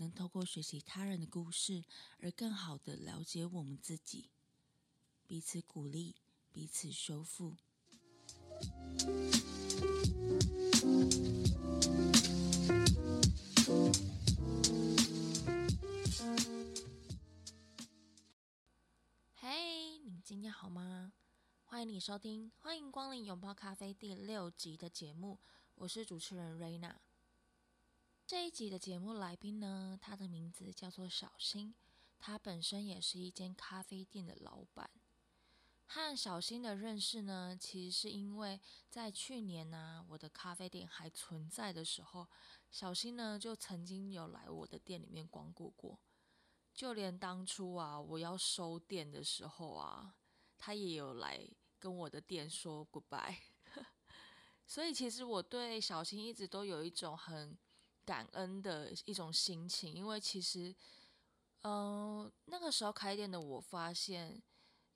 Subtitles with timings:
[0.00, 1.84] 能透过学习他人的故事，
[2.20, 4.30] 而更好的了解我们自己，
[5.26, 6.16] 彼此鼓励，
[6.50, 7.58] 彼此修复。
[19.34, 21.12] 嘿，你今天好吗？
[21.62, 25.38] 欢迎你收听《欢迎光临拥抱咖啡》第六集的节目，
[25.74, 26.98] 我是主持人瑞娜。
[28.30, 31.74] 这一集的节目来宾呢，他的名字叫做小新，
[32.16, 34.88] 他本身也是一间咖啡店的老板。
[35.84, 42.28] 和小新的认识呢，其实是因为在去年呢，我的咖啡店还存在的时候，
[42.70, 45.98] 小新呢就曾经有来我的店里面光顾过。
[46.72, 50.14] 就连当初啊，我要收店的时候啊，
[50.56, 51.44] 他也有来
[51.80, 53.38] 跟我的店说 goodbye。
[54.68, 57.58] 所以其实我对小新一直都有一种很
[58.10, 60.74] 感恩的一种心情，因为其实，
[61.62, 64.42] 嗯，那个时候开店的我发现。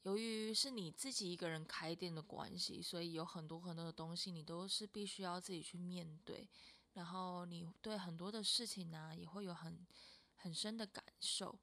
[0.03, 6.48] 由于是你自己一个人开店的关系，所以有很多很多的东西你都是必须要自己去面对，
[6.95, 9.86] 然后你对很多的事情呢也会有很
[10.35, 11.57] 很深的感受。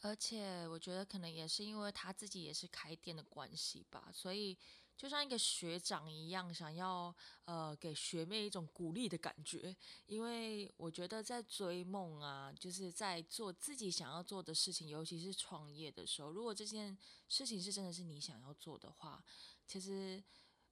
[0.00, 4.56] 而且我觉得可能也是因为他自己也是开店的关系吧，所以。
[4.96, 16.96] 就像一个学长一样，想要呃给学妹一种鼓励的感觉，因为我觉得在追梦啊，就是在做自己想要做的事情，尤其是创业的时候，如果这件
[17.28, 19.22] 事情是真的是你想要做的话，
[19.66, 20.22] 其实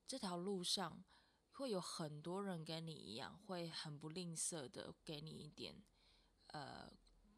[0.07, 1.03] 这条路上
[1.51, 5.75] 会有很多人跟你一样，会很不吝啬的给你一点
[6.47, 6.91] 呃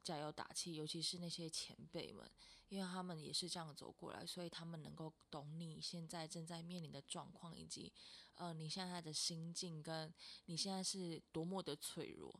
[0.03, 2.31] 加油打气，尤其是那些前辈们。
[2.69, 7.92] 因为他们也是这样走过来，所以他们能够懂你现在正在面临的状况，以及
[8.34, 10.12] 呃你现在的心境，跟
[10.47, 12.34] 你现在是多么的脆弱。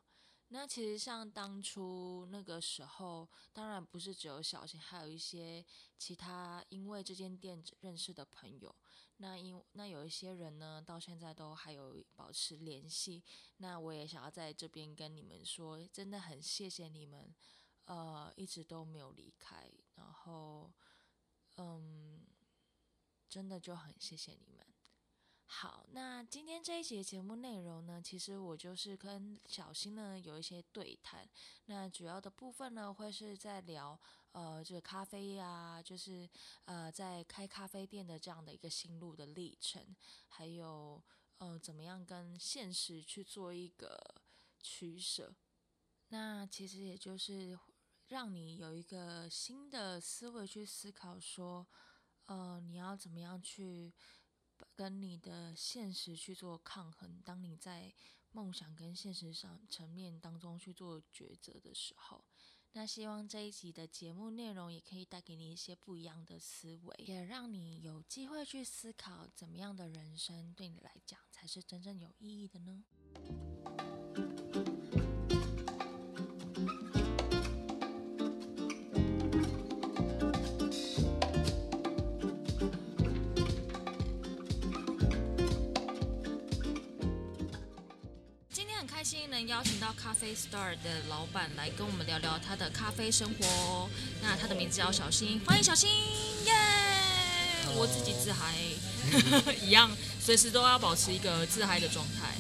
[0.48, 5.64] 那其实像当初那个时候，当然不是只有小新，还有一些
[5.98, 8.74] 其他因为这间店认识的朋友。
[9.16, 13.22] 那因那有一些人呢，到现在都还有保持联系。
[13.56, 17.34] 那我也想要在这边跟你们说，真的很谢谢你们。
[17.86, 20.72] 呃，一直都没有离开，然后，
[21.56, 22.21] 嗯，
[23.28, 24.66] 真的就很谢谢你们。
[25.47, 31.28] 好，那今天这一节节目内容呢，其实我就是跟小新呢有一些对谈。
[31.66, 33.99] 那主要的部分呢，会是在聊
[34.32, 36.28] 呃这个咖啡呀，就是
[36.65, 39.94] 呃在开咖啡店的这样的一个心路的历程，
[40.26, 41.00] 还有
[41.38, 43.97] 呃怎么样跟现实去做一个
[44.61, 45.32] 取舍。
[46.09, 47.56] 那其实也就是。
[48.09, 51.66] 让你有一个新的思维去思考，说，
[52.26, 53.92] 呃，你要怎么样去
[54.75, 57.20] 跟你的现实去做抗衡？
[57.25, 57.93] 当你在
[58.31, 62.25] 梦想跟现实上层面当中去做抉择的时候，
[62.72, 72.84] 那希望这一集的节目内容也可以带给你一些不一样的思维，也让你有机会去思考，怎么样的人生对你来讲才是真正有意义的呢？
[89.34, 93.90] 能邀请到咖啡 Star 的老板来跟我们聊聊他的咖啡生活。
[94.22, 95.90] 那他的名字叫小新，欢迎小新，
[96.44, 96.52] 耶！
[97.75, 98.54] 我自己自嗨，
[99.60, 99.90] 一样，
[100.20, 102.32] 随时都要保持一个自嗨的状态。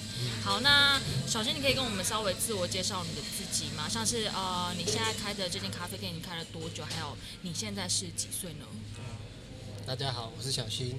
[0.44, 3.88] 好，那小新，你可以跟我们稍微自我介绍你的自己吗？
[3.88, 6.84] 像是呃，你现在开的这间咖啡店，你开了多久？
[6.84, 8.66] 还有你现在是几岁呢？
[9.84, 10.92] 大家好，我是小新，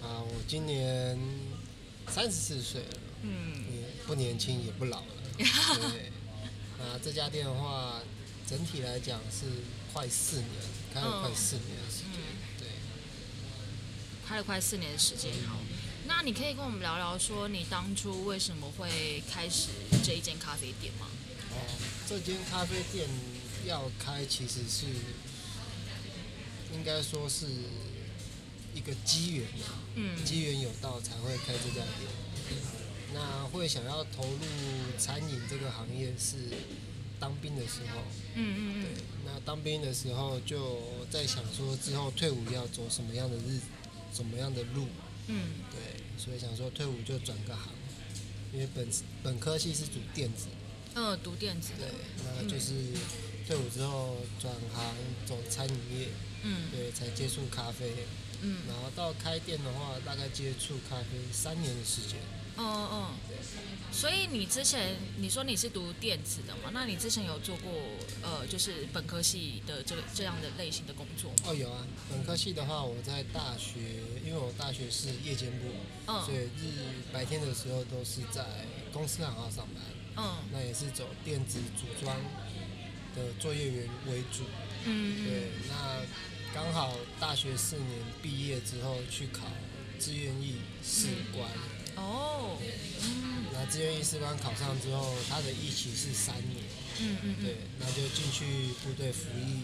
[0.00, 1.18] 啊，我今年
[2.08, 5.17] 三十四岁了，嗯，也不年轻也不老了。
[5.38, 6.12] 对，
[6.78, 8.00] 那这家店的话，
[8.46, 9.46] 整体来讲是
[9.92, 10.48] 快四年，
[10.92, 12.20] 开了快四年的时间。
[12.58, 12.68] 对，
[14.26, 15.32] 开了快四年的时间。
[15.48, 15.58] 好，
[16.06, 19.68] 那你可以跟我们聊聊，说你当初为什么会开始
[20.02, 21.06] 这一间咖啡店吗？
[21.52, 21.56] 哦，
[22.08, 23.08] 这间咖啡店
[23.66, 24.86] 要开，其实是
[26.72, 27.46] 应该说是
[28.74, 29.46] 一个机缘，
[29.94, 32.10] 嗯，机缘有到才会开这家店。
[33.14, 34.38] 那会想要投入
[34.98, 36.36] 餐饮这个行业是，
[37.18, 38.00] 当兵的时候，
[38.34, 40.78] 嗯嗯嗯，对，那当兵的时候就
[41.10, 43.60] 在想说之后退伍要走什么样的日，
[44.12, 44.86] 什么样的路，
[45.26, 47.72] 嗯，对，所以想说退伍就转个行，
[48.52, 48.88] 因为本
[49.22, 50.46] 本科系是读电子，
[50.94, 51.88] 嗯，读电子对。
[51.88, 51.94] 的，，
[52.36, 52.74] 那就是
[53.46, 54.94] 退伍之后转行
[55.26, 56.08] 走餐饮业，
[56.42, 56.70] 嗯。
[56.70, 57.92] 对，才接触咖啡，
[58.42, 58.58] 嗯。
[58.68, 62.18] 然后到开店的话，大概接触咖啡三年的时间。
[62.58, 63.14] 嗯嗯，
[63.92, 66.70] 所以你之前你说你是读电子的嘛？
[66.72, 67.72] 那你之前有做过
[68.22, 71.36] 呃，就是本科系的这个这样的类型的工作吗？
[71.46, 73.78] 哦，有啊，本科系的话，我在大学，
[74.26, 75.68] 因为我大学是夜间部，
[76.24, 78.44] 所以嗯日白天的时候都是在
[78.92, 79.82] 公司行号上班，
[80.16, 80.36] 嗯。
[80.52, 82.16] 那也是走电子组装
[83.14, 84.42] 的作业员为主。
[84.84, 86.02] 嗯对，那
[86.54, 89.46] 刚好大学四年毕业之后去考
[90.00, 91.48] 志愿役士官，
[91.98, 92.56] 哦，
[93.02, 96.62] 嗯那志愿役士官考上之后，他的役期是三年，
[97.00, 99.62] 嗯嗯对，那就进去部队服役。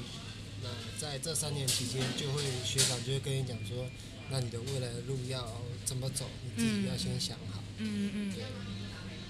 [0.62, 3.86] 那在这三年期间，就会学长就会跟你讲说，
[4.31, 7.62] 那你的未来的路要怎么走，你自己要先想好。
[7.76, 8.44] 嗯嗯对，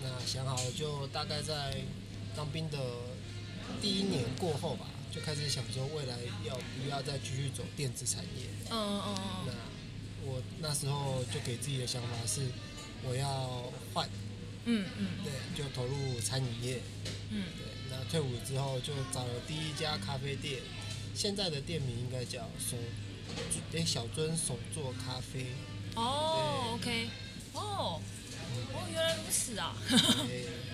[0.02, 1.76] 那想好了就大概在
[2.36, 2.78] 当兵的
[3.82, 6.16] 第一年过后吧，就开始想说未来
[6.46, 8.46] 要不要再继续走电子产业。
[8.70, 9.14] 嗯嗯
[9.46, 9.52] 那
[10.26, 12.42] 我那时候就给自己的想法是，
[13.06, 14.08] 我要换，
[14.64, 16.80] 嗯嗯对，就投入餐饮业。
[17.30, 20.60] 嗯对，那退伍之后就找了第一家咖啡店，
[21.14, 22.76] 现在的店名应该叫手，
[23.74, 25.46] 哎小尊手做咖啡。
[25.94, 27.08] 哦，OK，
[27.52, 28.00] 哦，
[28.72, 29.76] 哦，原来如此啊！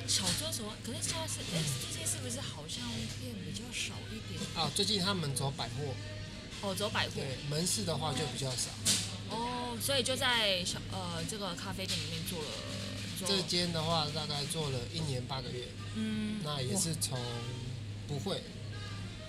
[0.06, 0.72] 小尊什么？
[0.84, 2.82] 可是现在是，哎，最近是不是好像
[3.20, 4.40] 店比较少一点？
[4.54, 5.94] 啊，最近他们走百货，
[6.62, 7.12] 哦，走百货。
[7.16, 8.70] 对，门市的话就比较少。
[9.28, 12.48] 哦，所以就在小呃这个咖啡店里面做了
[13.18, 17.18] 做这间的话大概做了一年八个月，嗯，那也是从
[18.08, 18.42] 不会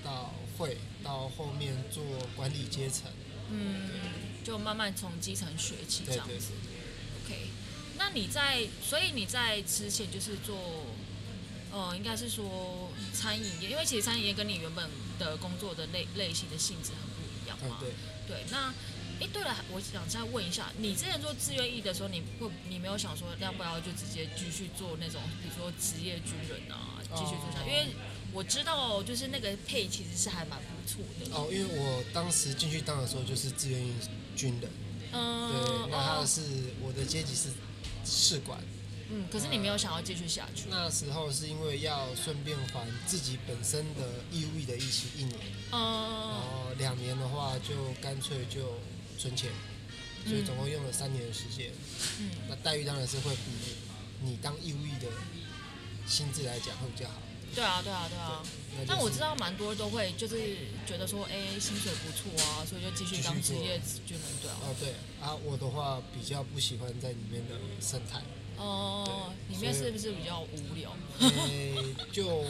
[0.04, 2.04] 到会到后面做
[2.36, 3.12] 管理阶层。
[3.50, 3.90] 嗯，
[4.44, 6.52] 就慢慢从基层学起这对对样子。
[7.26, 7.48] OK，
[7.98, 10.86] 那你在，所以你在之前就是做，
[11.72, 14.90] 呃，应该是说餐饮业，因为其实餐饮业跟你原本
[15.20, 17.78] 的工作的类类型的性质很不一样嘛。
[17.82, 17.94] 嗯对。
[18.28, 18.74] 对，那，
[19.22, 27.70] 诶，对了，我想再问一下，你之前做志愿役的时候，你会你没有想说要不要就直接继续做那种，比如说职业军人啊，继续做下去？
[27.70, 27.88] 哦因为
[28.34, 31.36] 我知道，就是那个配其实是还蛮不错的。
[31.36, 33.94] 哦，因为我当时进去当的时候就是志愿役
[34.36, 34.72] 军人，
[35.12, 36.42] 嗯，对，那他哦是
[36.82, 37.50] 我的阶级是
[38.06, 38.58] 士官。
[39.14, 40.68] 嗯，可是你没有想要继续下去。
[40.70, 45.38] 那时候是因为要顺便还自己本身的义务役的役期一年，
[45.70, 48.80] 然嗯后两年的话就干脆就
[49.22, 49.52] 存钱，
[50.26, 51.72] 所以总共用了三年的时间。
[52.20, 53.52] 嗯那待遇当然是会比
[54.24, 55.08] 你当义务役的
[56.08, 57.22] 薪资来讲会比较好。
[57.54, 58.42] 对啊，对啊，对啊。
[58.78, 60.56] 那就是但我知道蛮多都会就是
[60.88, 64.58] 觉得说，哎，薪水不错啊，所以就继续当职业军人，对啊。
[64.62, 64.90] 哦对
[65.22, 68.22] 啊，我的话比较不喜欢在里面的生态，
[68.58, 70.96] 哦，里面是不是比较无聊？
[71.20, 71.76] 诶、
[72.12, 72.44] 就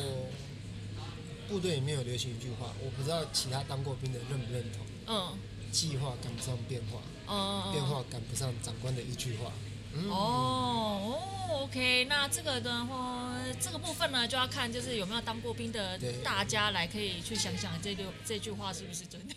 [1.50, 5.38] 部队里面有流行一句话，我不知道其他当过兵的认不认同： 嗯
[5.72, 7.00] 计划赶不上变化，
[7.34, 7.70] 哦。
[7.72, 9.52] 变化赶不上长官的一句话。
[9.94, 19.34] 嗯，哦哦，OK，那这个的话，这个部分呢，就要看就是有没有当过兵的大家来可以去想想这句这句话是不是真的，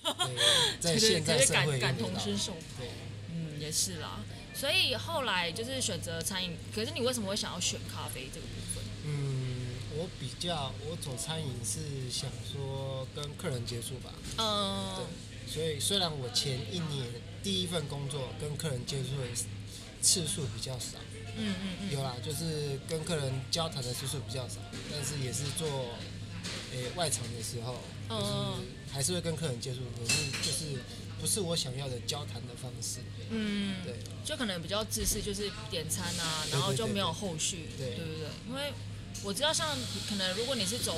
[0.81, 2.53] 对，在 现在社会感同身受。
[2.79, 2.89] 对，
[3.33, 4.21] 嗯，也是啦。
[4.55, 8.85] 所以后来就是选择餐饮，可是你为什么会想要选咖啡这个部分？
[9.07, 15.05] 嗯，我比较我走餐饮是想说跟客人接触吧，嗯对，
[15.47, 17.07] 所以虽然我前一年
[17.43, 19.27] 第一份工作跟客人接触的
[20.01, 20.99] 次数比较少，
[21.37, 24.57] 嗯嗯嗯，有啦，就是跟客人交谈的次数比较少，
[24.91, 25.69] 但是也是做
[26.73, 27.75] 诶、外场的时候，
[28.09, 28.57] 就嗯
[28.89, 30.81] 是还是会跟客人接触，可是就是
[31.21, 32.99] 不是我想要的交谈的方式，
[33.31, 38.05] 嗯，对，就可能比较自私，就是点餐啊，然后就没有后续，对对对。
[38.19, 38.29] 对。
[38.49, 38.73] 因为
[39.23, 39.67] 我知道，像
[40.09, 40.95] 可能如果你是走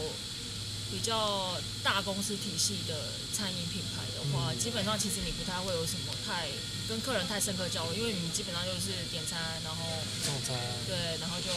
[0.90, 2.94] 比较大公司体系的
[3.32, 6.48] 餐饮品牌的话，嗯基本上其实你不太会有什么太
[6.88, 9.84] 跟客人太深刻交流，因为你基本上就是点餐，然后
[10.24, 10.56] 送餐，
[10.86, 11.50] 对，然后就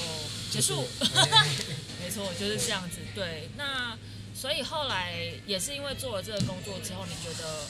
[0.52, 0.86] 结束。
[1.16, 1.48] 哎
[2.02, 2.98] 没错，就是这样子。
[3.14, 3.98] 对，那
[4.34, 5.14] 所以后来
[5.46, 7.66] 也是因为做了这个工作之后，你觉得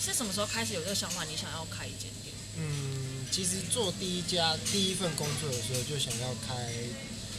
[0.00, 2.34] 是什么时候开始有这个想法，你想要开一间店？
[2.58, 6.72] 嗯，其实做第一家第一份工作的时候，就想要开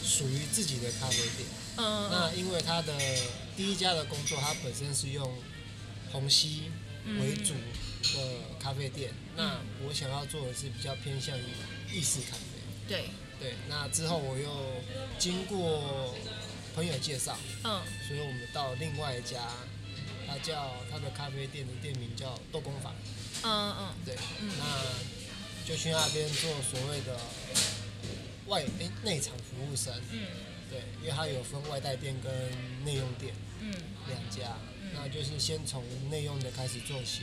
[0.04, 1.48] 属于自己的咖啡店。
[1.80, 2.92] 嗯那因为他的
[3.56, 5.32] 第一家的工作，他本身是用
[6.12, 6.70] 虹吸
[7.20, 7.54] 为主
[8.14, 8.18] 的
[8.60, 9.12] 咖啡店。
[9.36, 11.42] 那我想要做的是比较偏向于
[11.92, 12.42] 意式咖啡。
[12.88, 13.04] 对，
[13.38, 14.50] 对，那之后我又
[15.18, 16.14] 经过
[16.74, 17.82] 朋友介绍，嗯。
[18.06, 19.48] 所以我们到另外一家，
[20.26, 22.94] 它叫它的咖啡店的店名叫豆工坊，
[23.44, 23.94] 嗯嗯。
[24.04, 24.50] 对，嗯。
[24.58, 27.20] 那就去那边做所谓的
[28.46, 30.26] 外诶内场服务生，嗯。
[30.70, 32.32] 对，因为它有分外带店跟
[32.84, 33.72] 内用店嗯。
[34.08, 34.56] 两家，
[35.00, 37.22] 那就是先从内用的开始做起，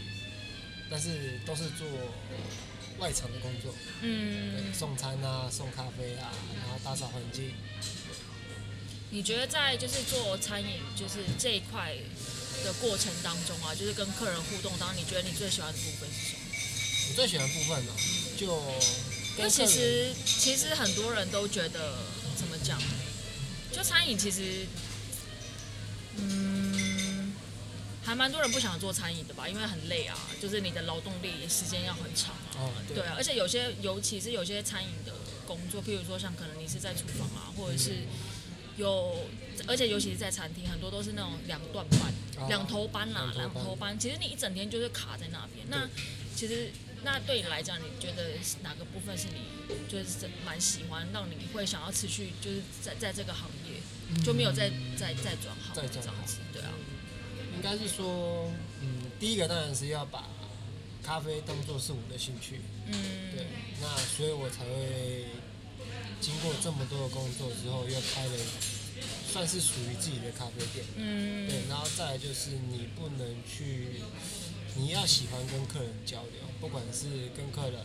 [0.89, 1.85] 但是都是做
[2.97, 7.51] 外场的工作，对，嗯，送餐啊，送咖啡啊，然后打扫环境。
[9.11, 11.93] 你觉得在就是做餐饮就是这一块
[12.63, 16.39] 的过程当中啊，就是跟客人互动当中，你觉得你最喜欢的部分是什么？
[17.09, 17.93] 我最喜欢的部分呢、
[18.37, 18.47] 就
[19.37, 21.97] 因为其跟客人实其实很多人都觉得
[22.35, 22.81] 怎么讲，
[23.71, 24.65] 就餐饮其实，
[26.17, 26.84] 嗯，
[28.05, 32.59] 还蛮多人不想做餐饮的吧，因为很累啊，就是你的劳动力时间要很长啊。
[32.59, 35.11] 哦，对对啊，而且有些，尤其是有些餐饮的
[35.47, 38.03] 工作，譬如说像可能你是在厨房啊，或者是
[38.77, 39.25] 有，
[39.67, 41.99] 而且尤其是在餐厅，很多都是那种两段班、
[42.37, 43.97] 哦两头班啦，两两头班。
[43.97, 45.65] 其实你一整天就是卡在那边。
[45.69, 45.89] 那
[46.35, 46.69] 其实
[47.03, 49.41] 那对你来讲，你觉得是哪个部分是你
[49.89, 53.81] 就是蛮喜欢，让你会想要持续就是在在这个行业
[54.23, 56.37] 就没有再再再转行再转行这样子？
[56.53, 56.69] 对啊，
[57.55, 60.29] 应该是说，嗯，第一个当然是要把
[61.03, 62.93] 咖啡当做是我的兴趣，嗯，
[63.35, 63.45] 对，
[63.81, 65.25] 那所以我才会
[66.19, 68.33] 经过这么多的工作之后，又开了
[69.31, 74.01] 算是属于自己的咖啡店，嗯，对，然后再来就是你不能去，
[74.75, 77.79] 你要喜欢跟客人交流，不管是跟客人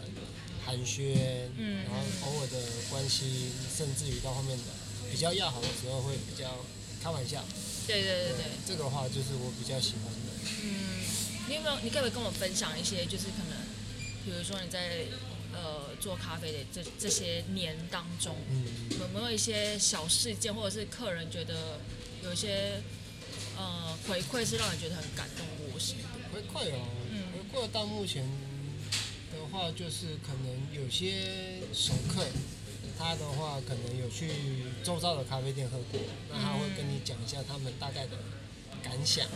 [0.65, 1.17] 寒暄，
[1.57, 1.85] 嗯。
[1.85, 2.59] 然后偶尔的
[2.89, 4.65] 关心，甚至于到后面的
[5.11, 6.49] 比较要好的时候会比较
[7.03, 7.43] 开玩笑，
[7.91, 8.45] 对对对对。
[8.67, 10.31] 这个话就是我比较喜欢的。
[10.63, 11.03] 嗯，
[11.49, 11.79] 你有没有？
[11.83, 13.59] 你可不可以跟我分享一些，就是可能，
[14.25, 15.07] 比如说你在
[15.53, 18.65] 呃做咖啡的这这些年当中，嗯，
[19.01, 21.81] 有没有一些小事件，或者是客人觉得
[22.23, 22.81] 有一些
[23.57, 26.05] 呃回馈是让你觉得很感动窝心的？
[26.33, 28.23] 回馈哦，嗯回馈到目前
[29.33, 32.25] 的话，就是可能有些熟客，
[33.01, 34.29] 他的话可能有去
[34.85, 35.99] 周遭的咖啡店喝过，
[36.31, 38.19] 那他会跟你讲一下他们大概的
[38.83, 39.27] 感想，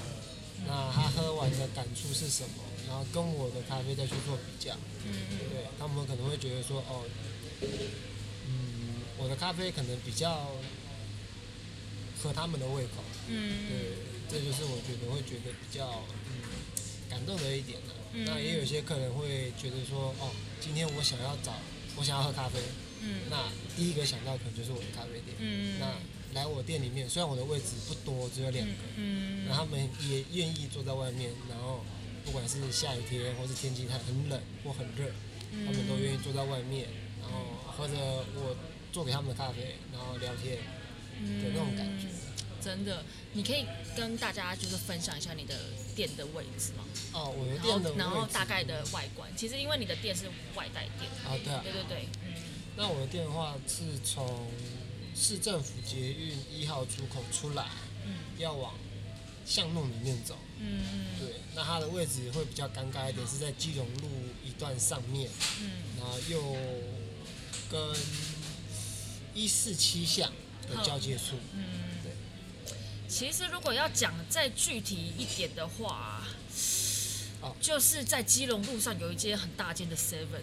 [0.66, 5.12] 那他喝完的感触是什么，然后跟我的咖啡再去做比较，嗯。
[5.48, 7.08] 对他们可能会觉得说，哦，
[8.46, 10.50] 嗯，我的咖啡可能比较
[12.22, 13.02] 合他们的胃口。
[13.28, 13.66] 嗯。
[14.28, 16.44] 对，这就是我觉得会觉得比较嗯
[17.08, 17.78] 感动的一点
[18.26, 20.30] 那也有些客人会觉得说，哦，
[20.60, 21.52] 今天我想要找，
[21.96, 22.60] 我想要喝咖啡，
[23.04, 23.20] 嗯。
[23.30, 23.44] 那
[23.76, 25.36] 第一个想到可能就是我的咖啡店。
[25.38, 25.78] 嗯。
[25.78, 25.92] 那
[26.34, 31.84] 来我店里面，虽然我的位置不多，只有两个，嗯那他们也愿意坐在外面，然后
[32.24, 35.12] 不管是下雨天或是天气太很冷或很热，
[35.64, 36.88] 他们都愿意坐在外面，
[37.22, 37.94] 然后喝着
[38.34, 38.56] 我
[38.90, 42.08] 做给他们的咖啡，然后聊天的那种感觉。
[42.60, 45.54] 真的，你可以跟大家就是分享一下你的
[45.94, 46.84] 店的位置吗？
[47.12, 50.24] 哦，我的店然后大概的外观，其实因为你的店是
[50.56, 52.32] 外带店，啊，对啊，对对对，嗯
[52.76, 54.50] 那我的店的话是从
[55.14, 57.66] 市政府捷运一号出口出来，
[58.04, 58.74] 嗯要往
[59.46, 60.36] 巷弄里面走。
[60.58, 64.08] 嗯嗯对，那它的位置会比较尴尬一点，是在基隆路
[64.44, 66.56] 一段上面，嗯然后又
[67.70, 67.96] 跟
[69.34, 70.32] 一四七巷
[70.68, 71.36] 的交界处。
[71.52, 71.64] 嗯。
[72.02, 72.12] 对，
[73.08, 76.22] 其实如果要讲再具体一点的话，
[77.44, 80.42] 哦就是在基隆路上有一间很大间的 Seven，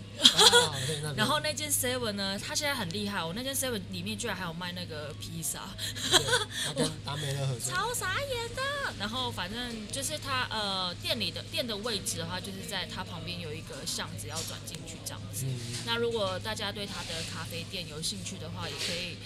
[1.16, 5.70] 然后那间 Seven 呢，它现在很厉害哦，那间 Seven 里面居然还有卖那个披萨，
[6.12, 6.20] 对，
[6.66, 7.72] 它跟达美乐合作。
[7.74, 8.62] 超傻眼的。
[9.00, 15.46] 然后反正就是它呃店里的店的位置的话，就是在它旁边有一个巷子要转进去这样子。
[15.46, 19.18] 嗯，那如果大家对它的咖啡店有兴趣的话，也可以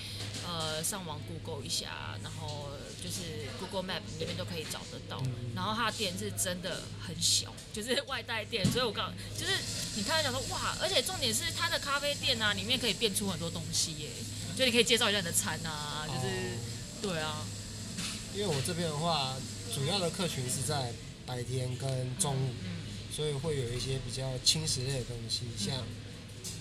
[0.47, 2.69] 呃上网 Google 一下，然后
[3.05, 5.21] 就是 Google Map 里面都可以找得到。
[5.25, 9.51] 嗯然后它的店是真的很小，就是 外带店，所以我告就是
[9.95, 14.09] 你看到讲说哇，而且重点是它的咖啡店啊，里面可以变出很多东西耶，
[14.57, 16.57] 就你可以介绍一下你的餐啊，就是、哦
[17.01, 17.45] 对啊，
[18.33, 19.35] 因为我这边的话，
[19.73, 20.91] 主要的客群是在
[21.25, 22.49] 白天跟中午。
[22.63, 22.75] 嗯
[23.15, 25.73] 所以会有一些比较轻食类的东西，像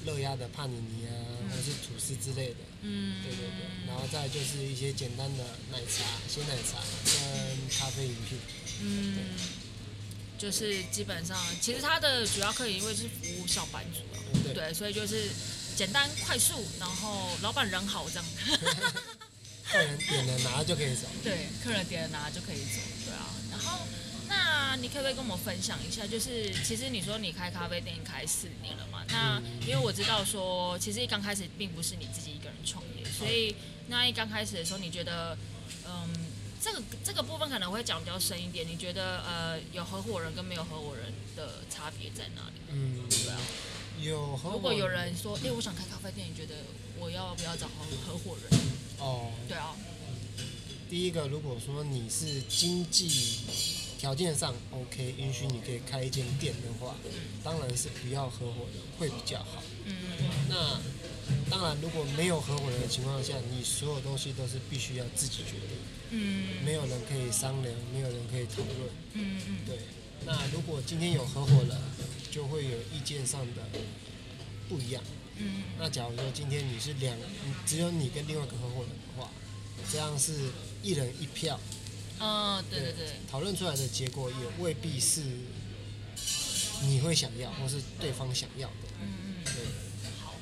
[0.07, 1.11] 热压的帕尼尼啊，
[1.51, 2.57] 或者是吐司之类的。
[2.87, 8.39] 嗯，对对对，然后再就是一些简单的奶茶、鲜奶茶跟咖啡饮品。
[8.83, 9.17] 嗯，
[10.37, 14.01] 就是基本上，其实它的主要客源因为是服务上班族
[14.45, 15.31] 对，对，所以就是
[15.75, 18.25] 简单快速，然后老板人好这样，
[19.71, 21.09] 客人点了拿就可以走。
[21.23, 22.81] 对，客人点了拿就可以走，
[24.29, 26.07] 那你可不可以跟我们分享一下？
[26.07, 33.55] 就是其实你说你开咖啡店开四年了嘛，那因为我知道说，其实一刚开始并不是你自己一个人创业，所以
[33.89, 35.37] 那一刚开始的时候，你觉得
[35.87, 36.09] 嗯，
[36.61, 38.67] 这个这个部分可能会讲比较深一点。
[38.67, 42.61] 你觉得呃，有合伙人跟没有合伙人的差别在哪里？
[42.71, 43.39] 嗯，对啊。
[44.01, 46.55] 有合伙如果有人说，哎，我想开咖啡店，你觉得
[46.99, 48.61] 我要不要找合合伙人？
[48.99, 49.75] 哦，对啊。
[50.91, 53.09] 第一个，如果说你是经济
[54.05, 56.95] 条件上 OK，允许你可以开一间店的话，
[57.43, 59.63] 当然是不要合伙人会比较好。
[59.87, 59.97] 嗯
[60.47, 60.79] 那
[61.51, 65.71] 当然，如果没有合伙人的情况下，你所有东西都是必须要自己决定。
[66.11, 66.63] 嗯。
[66.63, 68.91] 没有人可以商量，没有人可以讨论。
[69.15, 69.57] 嗯嗯。
[69.65, 69.79] 对。
[70.27, 71.71] 那如果今天有合伙人，
[72.31, 73.63] 就会有意见上的
[74.69, 75.03] 不一样。
[75.39, 75.63] 嗯。
[75.79, 77.17] 那假如说今天你是两，
[77.65, 79.31] 只有你跟另外一个合伙人的话，
[79.91, 80.51] 这样是
[80.83, 81.59] 一人一票。
[82.21, 83.07] 嗯，对对对。
[83.31, 85.23] 讨论出来的结果也未必是
[86.83, 88.75] 你会想要，或是对方想要的。
[89.03, 89.45] 嗯嗯。
[89.45, 89.53] 对。
[90.23, 90.35] 好。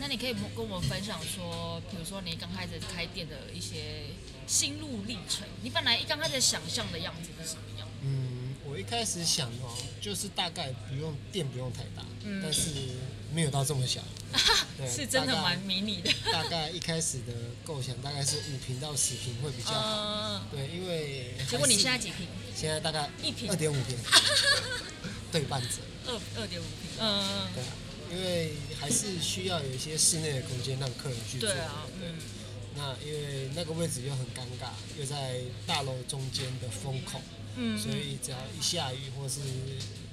[0.00, 4.06] 那你可以跟我们分享说，比如说你刚开始开店的一些
[4.46, 5.46] 心路历程。
[5.62, 7.86] 你本来一刚开始想象的样子是什么样？
[8.02, 12.04] 嗯，我一开始想哦，就是大概不用店不用太大，
[12.42, 12.70] 但是
[13.34, 14.00] 没有到这么小。
[14.88, 16.12] 是真的蛮迷你的。
[16.32, 17.32] 大概一开始的
[17.64, 20.46] 构想大概是五平到十平会比较好。
[20.50, 21.34] 对，因为。
[21.48, 22.26] 结果你现在几平？
[22.56, 23.50] 现在大概一平。
[23.50, 23.96] 二点五平。
[25.30, 25.78] 对半折。
[26.06, 26.98] 二二点五平。
[26.98, 27.48] 嗯。
[27.54, 27.72] 对啊，
[28.10, 31.48] 因为还是需要有一些室内的空间让客人去做。
[31.48, 31.86] 对啊。
[32.02, 32.18] 嗯。
[32.74, 37.20] 那因为那个位置又很尴尬，又在大楼中间的风口。
[37.56, 37.78] 嗯。
[37.78, 39.40] 所以只要一下雨或是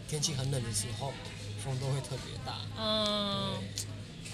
[0.09, 1.13] 天气很冷的时候，
[1.59, 2.61] 风都会特别大。
[2.77, 3.53] 嗯。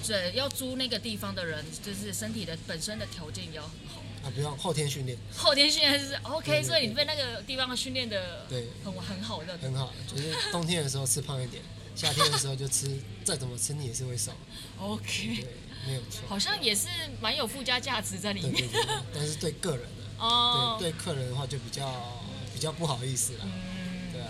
[0.08, 5.18] 对，要租那个地方的人，就是身体的本身的条件要很好啊，不用后天训练。
[5.36, 9.58] 后天训练是 OK，所以你被那个地方训练的对很很好的。
[9.58, 11.64] 很好，就是冬天的时候吃胖一点，
[11.98, 14.32] 夏天的时候就吃，再怎么吃你也是会瘦。
[14.80, 15.02] OK，
[15.38, 15.48] 对，
[15.88, 16.22] 没有错。
[16.28, 16.88] 好像也是
[17.20, 18.52] 蛮有附加价值在里面。
[18.52, 22.22] 对对对，但是对个人的哦，对对客人的话就比较
[22.54, 23.40] 比较不好意思了。
[23.42, 24.28] 嗯，对啊。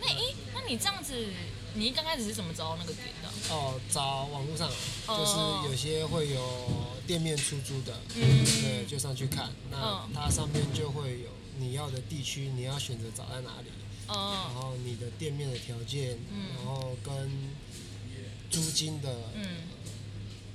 [0.00, 1.12] 那诶，那你这样子。
[1.74, 3.54] 你刚开始是怎么找到那个点的？
[3.54, 4.68] 哦，找网络上，
[5.06, 13.68] 就是有些会有店面出租的，嗯，对，就上去看，那它上面就会有你要的地区，你要选择找在哪里，
[14.08, 17.30] 哦，然后你的店面的条件，嗯，然后跟
[18.50, 19.62] 租金的，嗯，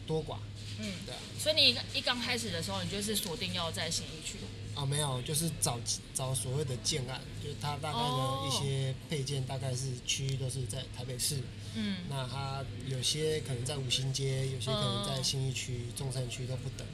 [0.06, 0.38] 多寡，
[0.80, 1.20] 嗯，对啊。
[1.40, 4.38] 所以你一刚开始的时候，你就是锁定要在新一区。
[4.78, 5.80] 啊，没有，就是找
[6.14, 11.40] 找所谓的建案，就是它大概的一些配件，大概是区域都是在台北市。
[11.74, 11.98] 嗯。
[12.08, 16.86] 那它有些可能在五星街，有些可能在新一区、中山区都不等。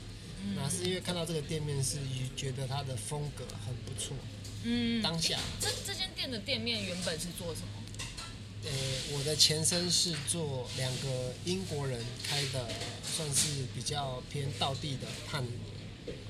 [0.42, 0.56] 嗯。
[0.56, 1.98] 那是因为看到这个店面是
[2.38, 4.16] 觉得它的风格很不错。
[4.64, 5.02] 嗯。
[5.02, 5.38] 当下。
[5.60, 7.84] 这这间店的店面原本是做什么？
[8.64, 8.72] 呃，
[9.12, 12.66] 我的前身是做两个英国人开的，
[13.04, 15.44] 算是比较偏道地的汉。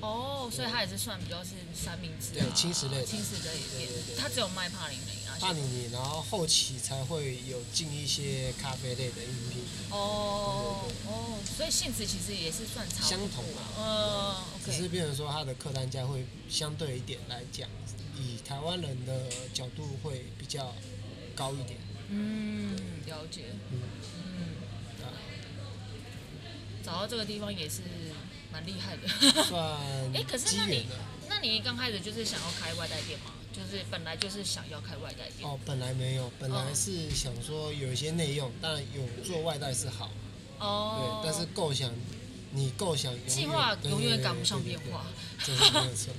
[0.00, 4.18] 哦，所以它也是算比较是三明治，对，轻食类的，轻食类一点。
[4.18, 9.64] 它只有卖帕林尼啊，帕林尼，然后后期才会有进一些咖啡类的饮品。
[9.90, 13.64] 哦，哦，所以性质其实也是算差相同啊。
[13.78, 17.68] 呃，只是变成说它的客单价会相对一点来讲，
[18.16, 20.72] 以台湾人的角度会比较
[21.34, 21.78] 高一点。
[22.10, 23.46] 嗯，了解。
[23.72, 23.80] 嗯
[24.14, 24.54] 嗯，
[26.84, 27.80] 找到这个地方也是。
[28.54, 29.08] 蛮厉害的，
[29.42, 29.60] 算
[30.14, 30.86] 哎，可是那你，
[31.28, 33.32] 那你刚开始就是想要开外带店吗？
[33.52, 35.42] 就是本来就是想要开外带店。
[35.42, 40.08] 哦，本来没有，本来是想说有一些内用，但有做外带是好。
[40.60, 41.20] 哦。
[41.24, 41.92] 对，但是构想，
[42.52, 45.04] 你构想计划永远赶不上变化，
[45.44, 46.14] 这是没有错。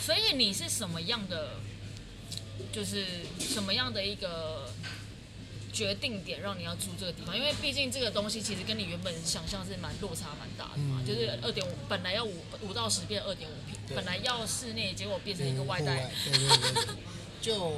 [0.00, 1.60] 所以你是什么样的，
[2.72, 3.04] 就是
[3.38, 4.65] 什么样的一个？
[5.76, 16.94] 决定点让你要住这个地方，因为毕竟这个东西其实跟你原本想象是蛮落差蛮大的嘛，就是二点五，本来要五五到十变二点五平，本来要室内，结果变成一个外带，对对对，
[17.42, 17.72] 就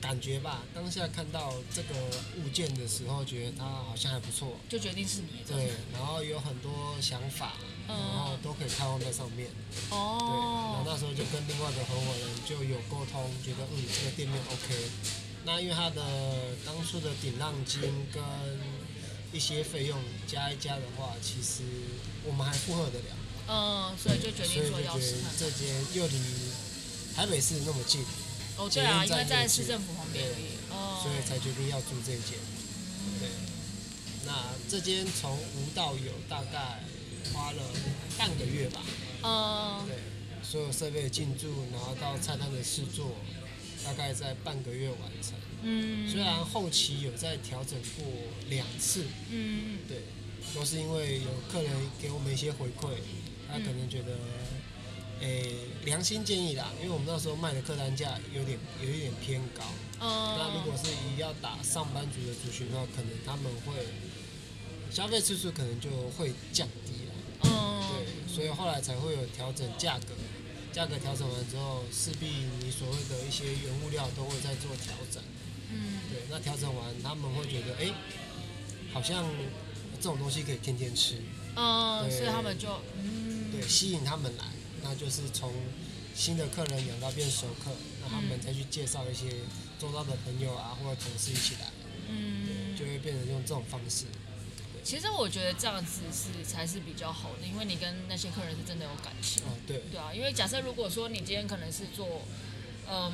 [0.00, 1.94] 感觉吧，当下看到这个
[2.42, 5.44] 物件的时候，觉得它好像还不错，就决定是你。
[5.46, 7.52] 对，然后有很多想法，
[7.86, 9.48] 然后都可以开放在上面。
[9.90, 10.18] 哦。
[10.18, 10.34] 对，
[10.74, 14.90] 然后那时候就跟另外一个合伙人就有沟通，觉得嗯，这个店面 OK。
[15.44, 16.02] 那因为他的
[16.64, 17.80] 当初的顶浪金
[18.12, 18.22] 跟
[19.32, 21.62] 一些费用加一加的话，其实
[22.24, 23.16] 我们还负荷得了。
[23.46, 26.18] 嗯，所以就决定说要试这间又离
[27.14, 28.00] 台北市那么近，
[28.56, 30.24] 哦对啊，因为在市政府旁边，
[30.70, 32.38] 哦，所以才决定要租这间。
[33.20, 33.28] 对，
[34.24, 34.32] 那
[34.66, 36.80] 这间从无到有大概
[37.34, 37.62] 花了
[38.16, 38.80] 半个月吧。
[39.22, 39.98] 嗯，对，
[40.42, 43.14] 所有设备进驻，然后到菜单的试做。
[43.84, 45.34] 大概在半个月完成。
[45.62, 48.04] 嗯，虽然后期有在调整过
[48.48, 49.04] 两次。
[49.30, 49.98] 嗯对，
[50.54, 52.88] 都是因为有客人给我们一些回馈，
[53.48, 54.16] 他可能觉得
[55.20, 59.64] 诶良心建议啦，因为我们那时候卖的客单价有点有一点偏高。
[60.00, 63.86] 哦，那如果是以要打上班族的族群的话，可能他们会
[64.90, 67.50] 消费次数可能就会降低了。
[67.50, 70.14] 哦，对，所以后来才会有调整价格。
[70.74, 72.26] 价格调整完之后，势必
[72.58, 75.22] 你所谓的一些原物料都会再做调整。
[75.70, 77.92] 嗯，对，那调整完，他们会觉得，哎、
[78.92, 79.24] 好像
[79.98, 81.14] 这种东西可以天天吃，
[81.54, 82.18] 嗯，对。
[82.18, 82.68] 所以他们就
[83.00, 84.44] 嗯，对，吸引他们来，
[84.82, 85.52] 那就是从
[86.12, 87.70] 新的客人养到变熟客，
[88.02, 89.30] 那他们嗯再去介绍一些
[89.78, 91.70] 周遭的朋友啊或者同事一起来，
[92.08, 94.06] 嗯，就会变成用这种方式。
[94.84, 99.42] 其实我觉得这样子是才是比较好的，因为你跟那些客人是真的有感情。
[99.44, 102.20] 哦，对，对啊，因为假设如果说你今天可能是做，
[102.86, 103.12] 嗯，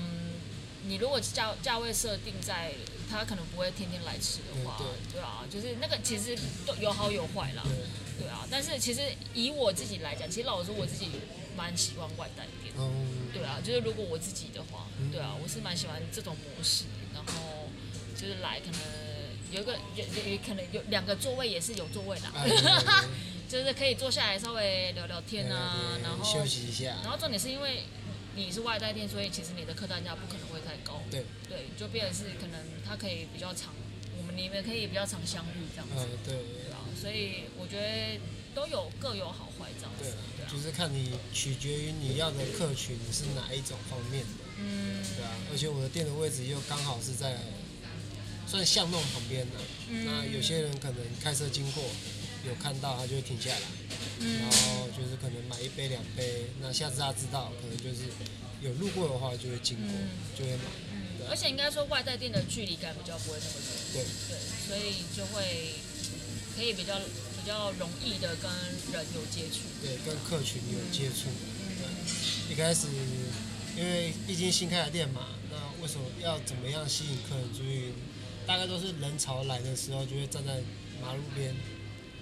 [0.85, 2.72] 你如果价价位设定在
[3.09, 5.20] 他可能不会天天来吃的话，嗯对。
[5.22, 8.44] 啊，就是那个其实都有好有坏啦，对，对啊。
[8.50, 9.02] 但是其实
[9.33, 11.09] 以我自己来讲，其实老实说我自己
[11.56, 15.11] 蛮喜欢外带店，嗯，对啊，就是如果我自己的话，嗯。
[15.12, 17.68] 对啊，我是蛮喜欢这种模式，然后
[18.16, 18.80] 就是来可能
[19.51, 22.29] 有一个有有有可能有两个座位也是有座位的，
[23.49, 27.85] 就是可以坐下来稍微聊聊天啊，然后休息一下，然后重点是因为
[28.37, 31.03] 你是外带店，所以其实你的客单价不可能会太高。
[31.11, 33.75] 对，对，就变成是可能它可以比较长，
[34.17, 36.79] 我们你们可以比较常相遇这样子，嗯，对，对啊。
[37.01, 38.21] 所以我觉得
[38.55, 40.59] 都有各有好坏这样对子，对啊就。
[40.59, 47.37] 是看你取决于你要的客群是哪一种方面的，嗯对啊，而且我的店的位置又刚好是在
[48.51, 49.57] 算巷弄旁边的，
[49.89, 50.05] 嗯。
[50.05, 51.85] 那有些人可能开车经过
[52.45, 53.63] 有看到，他就会停下来，
[54.19, 54.41] 嗯。
[54.43, 58.11] 然后就是可能买一杯两杯，那下次他知道，可能就是
[58.61, 60.11] 有路过的话就会经过，嗯。
[60.37, 63.55] 就会买，嗯，而且应该说外带店的距离感比较不会那么
[63.95, 65.79] 远，对，对，所以就会
[66.57, 68.51] 可以比较比较容易的跟
[68.93, 69.63] 人有接触。
[69.81, 71.31] 对，跟客群有接触。
[71.79, 72.53] 对。
[72.53, 72.89] 一开始
[73.77, 77.93] 因为毕竟新开的店嘛，那为什么要怎么样吸引客人注意？
[78.46, 80.61] 大概都是人潮来的时候，就会站在
[81.00, 81.55] 马路边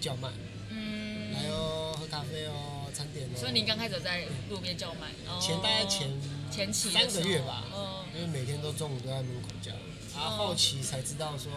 [0.01, 0.29] 叫卖，
[0.71, 3.39] 嗯，来哦，喝咖啡哦，餐点哦。
[3.39, 5.39] 所以你刚开始在路边叫卖，哦。
[5.41, 6.09] 前大概前
[6.51, 9.73] 前期三个月吧嗯因为每天都中午都在门口叫，
[10.15, 10.49] 然后哦。
[10.49, 11.51] 后期才知道说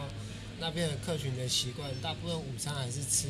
[0.59, 3.27] 那边的客群的习惯，大部分午餐还是吃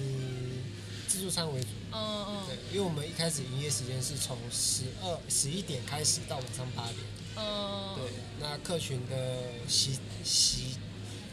[1.07, 1.67] 自助餐为主。
[1.93, 6.97] 嗯嗯对，因为我们一开始营业时间是从十二十一点开始到晚上八点。
[7.37, 10.75] 嗯，对，那客群的习习，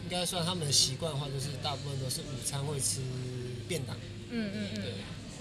[0.09, 3.03] 应该算他们的习惯的话，就是大部分都是午餐会吃
[3.69, 3.95] 便当，
[4.31, 4.95] 嗯嗯嗯，对，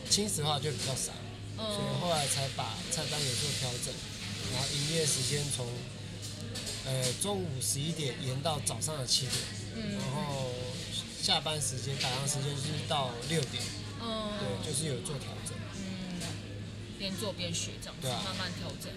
[0.09, 1.13] 轻食的话就比较少，
[1.55, 3.93] 所以后嗯来才把菜单有做调整，
[4.51, 5.65] 然后营业时间从
[6.85, 9.35] 呃中午十一点延到早上的七点，
[9.77, 9.91] 嗯。
[9.93, 10.51] 然后
[11.23, 13.63] 下班时间打烊时间就是到六点，
[14.03, 16.19] 嗯，对，就是有做调整，嗯，
[16.99, 18.21] 边做边学这样子，对啊。
[18.25, 18.91] 慢慢调整，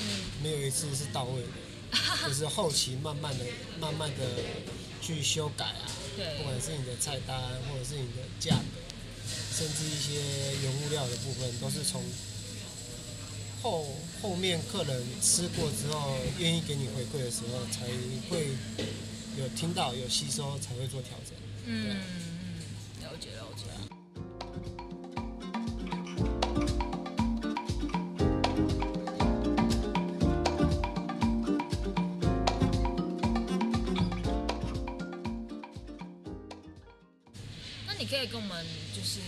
[0.00, 0.42] 嗯。
[0.42, 3.44] 没有一次是到位的，就是后期慢慢的、
[3.78, 4.24] 慢慢的
[5.00, 5.86] 去修改啊，
[6.16, 7.36] 对不管是你的菜单，
[7.68, 8.80] 或者是你的价格，
[9.56, 10.20] 甚至一些
[10.62, 12.02] 原物料的部分，都是从
[13.62, 13.86] 后
[14.22, 17.86] 后面客人吃过之后，愿意给你回馈的时候，才
[18.28, 18.48] 会
[19.38, 21.36] 有听到、有吸收，才会做调整。
[21.66, 23.64] 嗯嗯，了解了解。
[38.22, 39.20] 以跟我们就是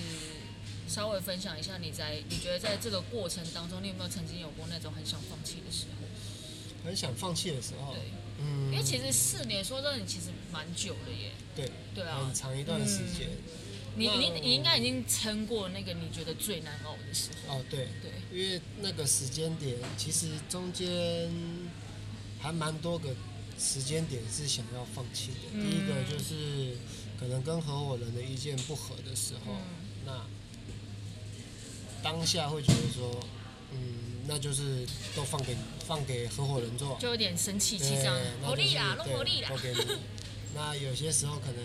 [0.89, 6.07] 稍微分享一下，你在你觉得在这个过程当中，你有没有曾经有过那种很想放弃的时候？
[6.85, 8.03] 很想放弃的时候，对，
[8.41, 11.31] 嗯，因为其实四年说真的，其实蛮久了耶。
[11.55, 13.29] 对对啊很长一段时间。
[13.95, 17.55] 你你你应该已经撑过那个你觉得最难熬的时候。
[17.55, 21.31] 哦，对，对，因为那个时间点，其实中间
[22.41, 23.11] 还蛮多个
[23.59, 25.51] 时间点是想要放弃的。
[25.53, 26.75] 嗯第一个就是
[27.23, 29.63] 可能跟合伙人的意见不合的时候，嗯。
[30.05, 30.21] 那
[32.03, 33.25] 当下会觉得说，
[33.71, 33.79] 嗯，
[34.27, 39.49] 那就是都放给你，放给合伙人做，就有点生气气对这样，那就是火力啦，弄对火力啦。
[39.51, 39.57] 都。
[39.59, 39.99] 给你。
[40.55, 41.65] 那有些时候可能，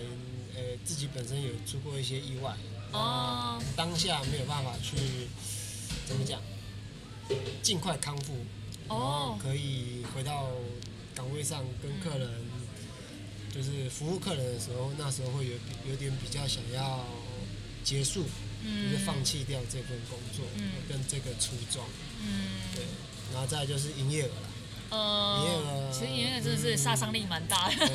[0.56, 2.56] 呃，自己本身有出过一些意外，
[2.92, 4.96] 哦，当下没有办法去
[6.06, 6.40] 怎么讲，
[7.64, 8.36] 尽快康复，
[8.88, 10.50] 然后哦，可以回到
[11.16, 12.30] 岗位上跟客人，
[13.58, 15.54] 就是服务客人的时候，那时候会有
[15.90, 17.04] 有点比较想要
[17.84, 18.24] 结束，
[18.64, 21.84] 嗯就是放弃掉这份工作、嗯跟这个初衷，
[22.22, 22.86] 嗯，对，
[23.34, 24.50] 然后再就是营业额啦，
[24.92, 27.76] 呃营业额，其实营业额真的是杀伤力蛮大的。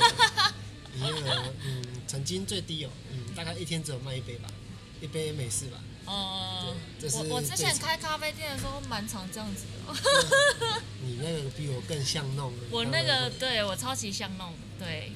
[0.98, 4.48] 对营业额，嗯，曾经最低哦，嗯，大概一天只有卖一杯吧，
[5.00, 10.82] 一杯美式吧，哦，对这是我我之前开咖啡店的时候蛮常这样子的。
[11.00, 12.52] 你那个比我更像弄。
[12.70, 15.12] 我那个对我超级像弄的，对。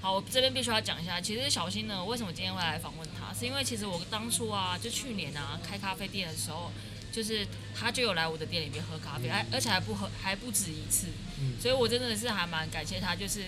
[0.00, 6.70] 好，我这边必须要讲一下，其实小新呢，为什么今天会来访问他，是因为其实我当初啊，就去年啊开咖啡店的时候，
[7.12, 11.08] 就是他就有来我的店里面喝咖啡，而、而且还不喝还不止一次，
[11.40, 11.54] 嗯。
[11.60, 13.40] 所以我真的是还蛮感谢他，就是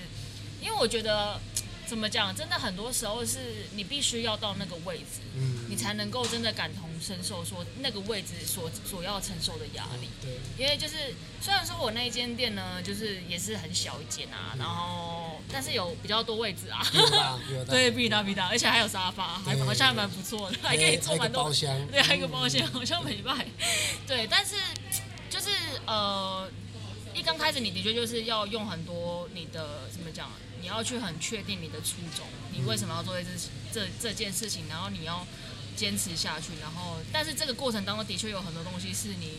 [0.61, 1.41] 因为我觉得
[1.91, 10.09] 怎么讲，真的很多时候是你必须要到那个位置，嗯，你才能够真的感同身受，说那个位置所所要承受的压力。
[10.23, 17.55] 对，因为就是虽然说我那一间店呢，就是也是很小一间啊，然后但是有比较多位置啊，比我大，比。
[17.69, 21.87] 对，比你大比你大，而且还有沙发，还对好像还蛮不错的，还可以坐蛮多包厢。
[21.89, 23.45] 对，还有一个包厢，好像没卖。
[24.07, 24.55] 对，但是
[25.29, 25.51] 就是
[25.87, 26.49] 呃，
[27.15, 33.29] 一刚开始你的确就是要用很多你的怎么讲，你要去很确定你的初衷，你为什么要做这
[33.73, 35.27] 这这件事情，然后你要
[35.77, 39.39] 坚持下去，然后但是这个过程当中的确有很多东西是你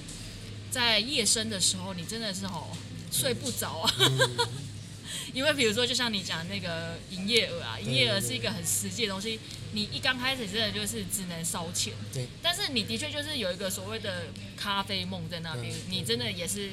[0.72, 2.68] 在夜深的时候，你真的是哦
[3.12, 3.94] 睡不着啊。
[4.00, 4.48] 嗯，
[5.34, 9.40] 因为比如说，就像你讲那个营业额啊，营业额是一个很实际的东西。
[9.74, 16.72] 你一刚开始真的就是只能烧钱，对，但是你的确就是有一个所谓的咖啡梦在那边嗯，你真的也是。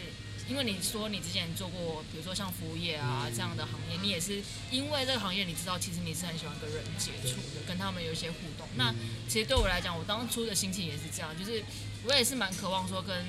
[0.48, 8.66] 因为你说你之前做过，比如说像服务业啊嗯这样的行业，你也是因为这个行业，你知道其实你是很喜欢跟人接触的，跟他们有一些互动。
[8.76, 8.96] 那嗯
[9.28, 11.62] 其实对我来讲，我当初的心情也是这样，就是
[12.04, 13.26] 我也是蛮渴望说跟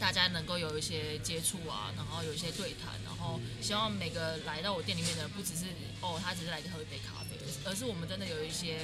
[0.00, 5.66] 大家能够有一些接触啊，然后有一些对谈，然后希望每个来到我店里面的人，不只是
[6.00, 8.78] 哦他只是来喝一杯咖啡，而是我们真的有一些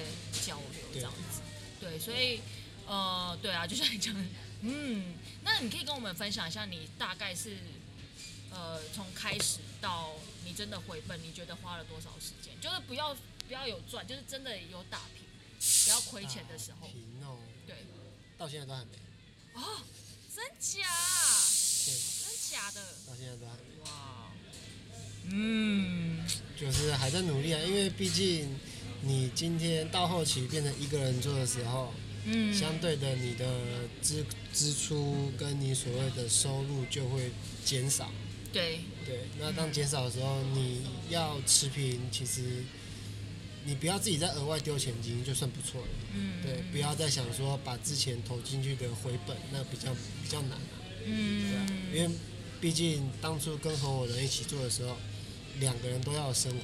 [0.45, 1.41] 交流这样子。
[1.81, 2.41] 对，所以
[2.87, 4.21] 呃，对啊，就像你讲的，
[4.61, 5.15] 嗯，
[5.49, 7.57] 那你可以跟我们分享一下，你大概是
[8.51, 10.11] 呃从开始到
[10.45, 12.53] 你真的回本，你觉得花了多少时间？
[12.61, 15.25] 就是不要不要有赚，就是真的有打平，
[15.85, 16.89] 不要亏钱的时候。
[16.89, 17.77] 平哦，对，
[18.37, 18.91] 到现在都还没。
[19.55, 19.81] 哦，
[20.35, 20.85] 真假？
[21.87, 22.83] 对，真假的？
[23.07, 23.81] 到现在都还没。
[23.85, 24.33] 哇，
[25.31, 26.27] 嗯，
[26.61, 28.59] 就是还在努力啊，因为毕竟
[29.01, 31.95] 你今天到后期变成一个人做的时候，
[32.27, 33.47] 嗯，相对的你的
[34.03, 37.31] 支支出跟你所谓的收入就会
[37.65, 38.11] 减少。
[38.53, 42.65] 对，对，那当减少的时候，你要持平，其实
[43.65, 45.89] 你不要自己再额外丢钱进去就算不错了。
[46.15, 50.77] 嗯，对，不要再想说把之前投进去的回本，那比较比较难啊。
[51.05, 52.11] 对啊，因嗯，为
[52.61, 54.97] 毕竟当初跟合伙人一起做的时候，
[55.61, 56.59] 两个人都要生活。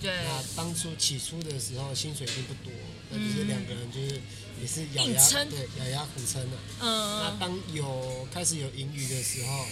[0.00, 2.72] 对，那当初起初的时候，薪水并不多，
[3.10, 4.20] 那就是两个人就是
[4.60, 5.48] 也是咬牙撑。
[5.50, 9.66] 对咬牙苦撑的、那嗯，当有开始有盈余的时候，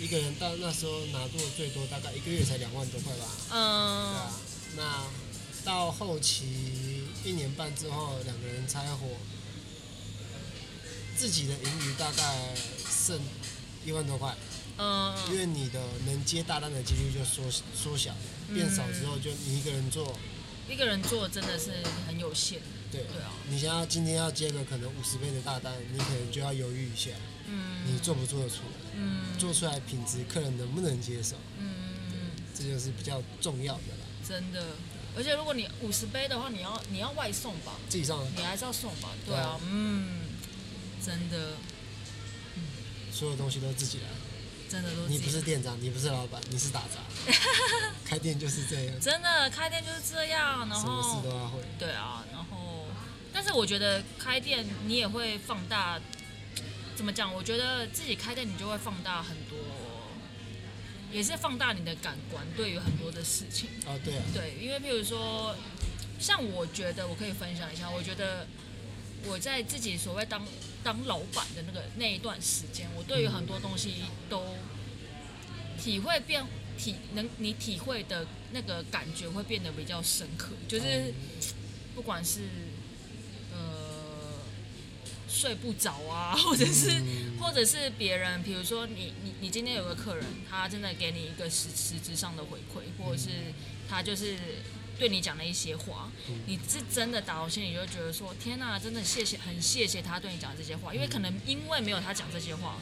[0.00, 3.24] 一个人到那时候拿过最多大概一个月才两万多块吧。
[3.48, 4.32] 对嗯啊，，
[4.76, 5.04] 那
[5.64, 9.06] 到后期一年半之后，两个人拆伙，
[11.16, 12.54] 自己的盈余大概
[12.90, 13.20] 剩
[13.84, 14.34] 一万多块，
[14.78, 15.14] 嗯。
[15.30, 18.14] 因嗯，为你的能接大单的几率就缩缩小，
[18.54, 20.16] 变少之后就你一个人做，
[20.70, 21.72] 一个人做真的是
[22.06, 27.10] 很有限，对，对啊，你想要今天要接个可能五十倍的大单，你可能就要犹豫一下，
[27.46, 34.06] 嗯，你做不做得出来，嗯，做出来品质客人能不能接受，嗯，这就是比较重要的啦。
[34.26, 34.64] 真的，
[35.16, 38.18] 而且如果你五十杯的话，你要你要外送吧，自己上。
[38.36, 40.20] 你还是要送吧，对啊，嗯，
[41.04, 41.52] 真的，
[43.12, 44.04] 所有东西都自己来，
[44.68, 47.32] 真的都你不是店长，你不是老板，你是打杂，
[48.04, 51.60] 开店就是这样，真的开店就是这样，然后什么事都要会。
[51.78, 52.77] 对啊，然后，
[53.38, 55.96] 但是我觉得开店你也会放大，
[56.96, 57.32] 怎么讲？
[57.32, 59.56] 我觉得自己开店你就会放大很多，
[61.12, 63.68] 也是放大你的感官，对于很多的事情。
[63.86, 65.54] 啊，对啊，对，因为譬如说，
[66.18, 68.44] 像我觉得我可以分享一下，我觉得
[69.24, 70.44] 我在自己所谓当
[70.82, 74.56] 当老板的那个那一段时间，我对于很多东西都
[75.80, 76.44] 体会变
[76.76, 81.14] 体能你体会的那个感觉会变得比较深刻，就是
[81.94, 82.48] 不管是呃
[85.28, 86.90] 睡不着啊， 或者是。
[87.00, 93.28] 嗯或者是别人，比如说你你你今天有个客人，他真的给你一个实实质上的回馈，或者是
[93.88, 94.36] 他就是
[94.98, 102.76] 对你讲了一些话，嗯你是真的打到心里就会觉得说，天哪，真的谢谢，很谢谢他对你讲这些话，因为可能因为没有他讲这些话，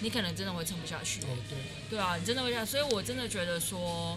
[0.00, 1.20] 你可能真的会撑不下去。
[1.22, 1.58] 哦对，
[1.90, 4.16] 对啊，你真的会这样，所以我真的觉得说，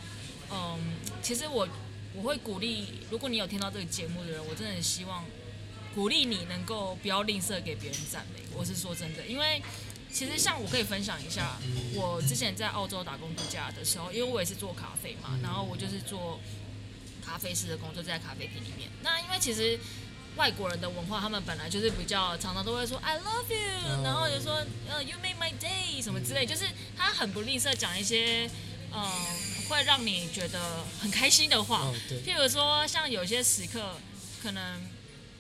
[0.52, 0.78] 嗯，
[1.24, 1.68] 其实我
[2.14, 5.26] 我会鼓励，如果你有听到这个节目的人，我真的很希望
[5.94, 8.40] 鼓励你能够不要吝啬给别人赞美。
[8.56, 9.62] 我是说真的，因为
[10.12, 11.58] 其实像我可以分享一下，
[11.94, 16.40] 我之前在澳洲打工度假的时候，因为我也是做咖啡嘛，然后我就是做
[17.26, 18.90] 咖啡师的工作，在咖啡厅里面。
[19.02, 19.80] 那因为其实
[20.36, 26.66] 外国人的文化，他们本来就是比较常常都会说 I love you，然后就说呃 You make my day 什么之类，就是
[26.98, 28.50] 他很不吝啬讲一些
[28.92, 29.02] 嗯
[29.68, 31.92] 会让你觉得很开心的话。
[32.26, 33.96] 譬如说像有些时刻，
[34.42, 34.82] 可能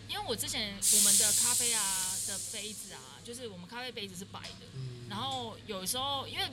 [0.09, 1.81] 因为我之前我们的咖啡啊
[2.27, 4.65] 的杯子啊，就是我们咖啡杯子是白的，
[5.07, 6.43] 然后有时候因为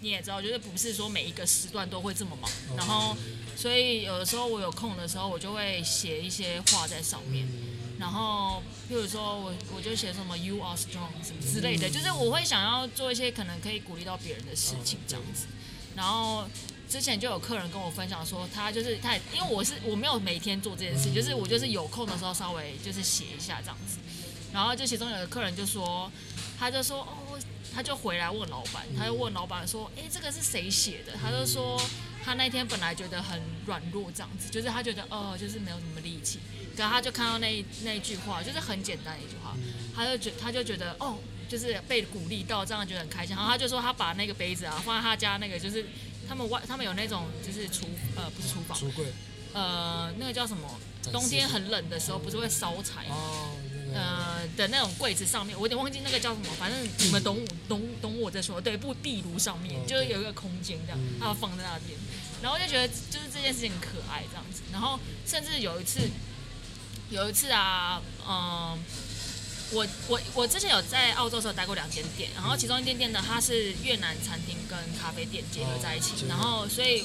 [0.00, 3.16] 你也知道，就是不是说每一个时段都会这么忙，然后
[3.56, 7.46] 所以有的时候我有空的时候，我就会写一些话在上面。
[7.96, 15.46] 然后，譬如说我我就写什么 “You are strong” 什么之类的，就是我会想要做一些可能可以鼓励到别人的事情这样子。
[15.94, 16.44] 然后
[16.88, 23.98] 之前就有客人跟我分享说，他就是他，因为我是我没有每天做这件事，就是我就是有空的时候稍微就是写一下这样子。
[24.52, 26.10] 然后就其中有个客人就说，
[26.58, 27.38] 他就说哦，
[27.74, 31.12] 他就回来问老板，他就问老板说，哎，这个是谁写的？
[31.20, 31.80] 他就说
[32.24, 36.38] 他那天本来觉得很软弱这样子，就是他觉得哦，就是没有什么力气。
[36.76, 39.56] 然后他就看到那那句话，就是很简单一句话，
[39.94, 41.18] 他就觉他就觉得哦，
[41.48, 43.34] 就是被鼓励到，这样觉得很开心。
[43.34, 45.84] 然后他就说他把那个杯子啊放在他家那个，就是
[46.28, 49.06] 他们外他们有那种就是厨呃不是厨房，橱柜，
[49.52, 50.68] 呃那个叫什么？
[51.12, 53.50] 冬天很冷的时候不是会烧柴哦，
[53.94, 61.98] 呃的那种柜子上面，我有点忘记那个叫什么，反正你们懂 懂懂我在说，对，不壁炉上面就是有一个空间这样，他要放在那边，
[62.42, 66.00] 然后就觉得就是这件事情很可爱这样子，然后甚至有一次。
[67.10, 68.76] 有一次啊，嗯，
[69.72, 77.04] 我我我之前有在澳洲时候待过两间店，然后其中一间店呢，它是越南餐厅跟咖啡店结合在一起，然后所以，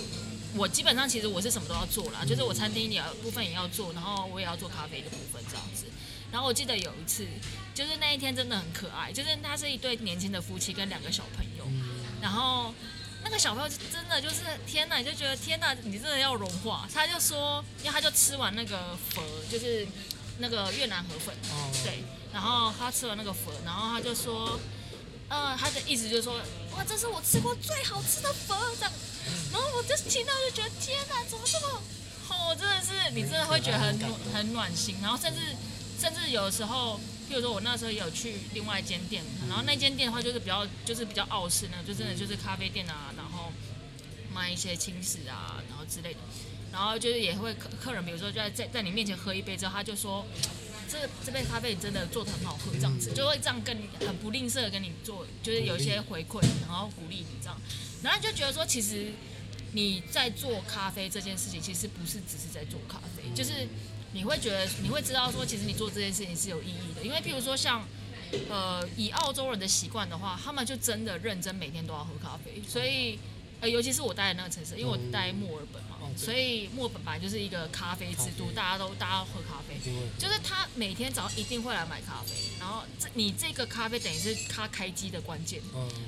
[0.55, 5.85] 我基本上其实我是什么都要做啦，就是我餐厅也要部分也要做，然后我也要做咖啡的部分这样子。
[6.31, 7.25] 然后我记得有一次，
[7.73, 11.65] 就是那一天真的很可爱，就是他是一对年轻的夫妻跟两个小朋友，
[12.21, 12.73] 然后。
[13.21, 16.87] 那个小朋友真的就是天哪，你就觉得天哪，你真的要融化。
[16.91, 19.85] 他就说，因为他就吃完那个粉，就是
[20.39, 21.35] 那个越南河粉，
[21.83, 22.03] 对。
[22.33, 24.59] 然后他吃了那个粉，然后他就说，
[25.29, 26.35] 呃，他的意思就是说，
[26.75, 28.91] 哇，这是我吃过最好吃的粉，这样。
[29.51, 31.81] 然后我就听到就觉得天哪，怎么这么
[32.27, 32.55] 好？
[32.55, 34.95] 真的是，你真的会觉得很暖很暖心。
[35.01, 35.39] 然后甚至
[35.99, 36.99] 甚至有时候。
[37.29, 43.51] 譬如说我那时候也有去另外一间店，然后那间店的话就是比较就是比较傲视那种，就真的就是咖啡店啊，然后
[44.33, 46.19] 卖一些轻食啊，然后之类的，
[46.71, 50.25] 然后就是也会客客人，比如说就在在在你面前喝一杯之后，他就说
[50.87, 53.11] 这这杯咖啡你真的做的很好喝，这样子。
[53.13, 57.57] 就会这样跟你很不吝啬的跟你做，就是有一些回馈，然后鼓励你这样，
[58.03, 59.11] 然后就觉得说其实
[59.73, 63.67] 你在做咖啡这件事情，其实不是只是在做咖啡，就是。
[64.11, 67.87] 你会觉得你会知道说，其实你做这件事情是有意义的，因为譬如说像，
[68.49, 73.19] 呃，以澳洲人的习惯的话，他们就真的认真每天都要喝咖啡，所以，
[73.59, 75.79] 呃，尤其是我待的那个城市，因为我待墨尔本，
[76.17, 79.75] 所以墨本本来就是一个咖啡之都，大家都大家喝咖啡，
[80.17, 85.61] 就是他每天早上一定会来买咖啡，然后这你这个咖啡等于是他开机的关键，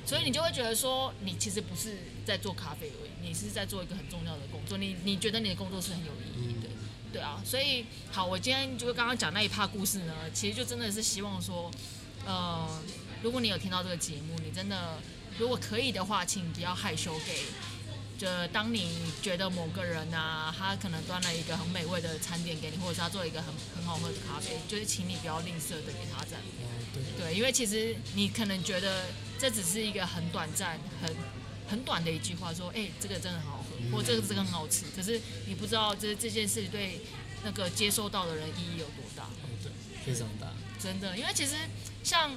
[0.06, 6.70] 所以你就会觉得说，你其实不是在做咖啡而已，你是在做一个很重要的工作，你你觉得你的工作是很有意义的。
[7.14, 11.70] 对啊，所以好，我今天就刚刚讲那一趴故事呢，其实就真的是希望说，
[12.26, 12.82] 呃，
[13.22, 14.98] 如果你有听到这个节目，你真的
[15.38, 17.44] 如果可以的话，请不要害羞给，
[18.22, 27.02] 就当你觉得某个人啊，他可能端了一个很美味的餐点给你，或者是他做一个很很好喝的咖啡，就是请你不要吝啬的给他赞美。
[27.18, 29.06] 对，因为其实你可能觉得
[29.40, 31.12] 这只是一个很短暂、很
[31.68, 33.98] 很短的一句话，说，哎，这个真的很好喝。
[33.98, 37.02] 或这个这个很好吃，可是你不知道这这件事对
[37.44, 39.28] 那个接收到的人意义有多大。
[39.64, 39.72] 对，
[40.06, 40.54] 非常大。
[40.80, 41.56] 真的，因为其实
[42.04, 42.30] 像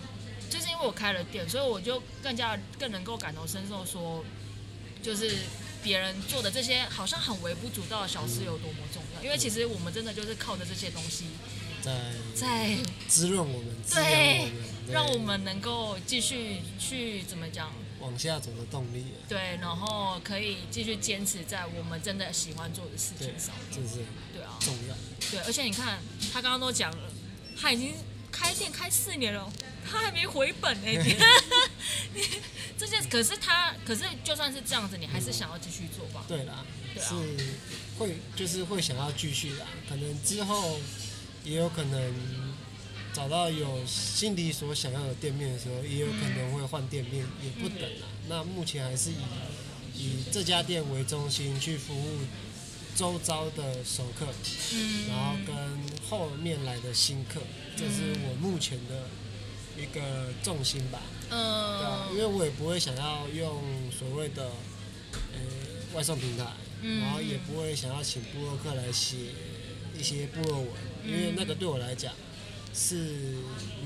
[0.49, 4.25] 就是因为我开了店，所以我就更加更能够感同身受，说
[5.03, 5.31] 就是
[5.85, 9.23] 别人做的这些好像很微不足道的小事有多么重要。
[9.23, 11.27] 因为其实我们真的就是靠着这些东西
[11.83, 11.93] 在
[12.35, 12.77] 在
[13.07, 14.51] 滋润我们，对，
[14.91, 17.71] 让我们能够继续去怎么讲。
[18.01, 19.05] 往下走的动力。
[19.27, 23.55] 对，然后可以继续坚持在我们真的喜欢做的事情上。
[23.71, 24.95] 这是对啊，重要。
[25.31, 25.99] 对，而且你看，
[26.31, 27.11] 他刚刚都讲了，
[27.59, 27.95] 他已经
[28.35, 29.51] 开店开四年了，
[29.89, 30.97] 他还没回本哎。
[32.77, 36.25] 这件可是他，可是就算是这样子，你还是想要继续做吧？
[36.27, 36.65] 对啦，
[36.97, 37.15] 是
[37.99, 40.81] 会就是会想要继续啦，可能之后
[41.45, 42.45] 也有可能。
[43.15, 48.11] 找到有心里所想要的店面的时候，也有可能会换店面，也不等啊。
[48.29, 49.15] 那目前还是以
[49.95, 52.19] 以这家店为中心去服务
[52.97, 54.27] 周遭的熟客，
[55.09, 55.55] 然后跟
[56.11, 57.41] 后面来的新客，
[57.77, 59.09] 这是我目前的
[59.77, 61.01] 一个重心吧。
[61.31, 64.45] 嗯，对啊，因为我也不会想要用所谓的
[65.33, 65.41] 呃
[65.95, 66.45] 外送平台，
[67.01, 69.17] 然后也不会想要请布洛克来写
[69.99, 70.69] 一些部落文，
[71.07, 72.13] 因为那个对我来讲。
[72.77, 73.37] 是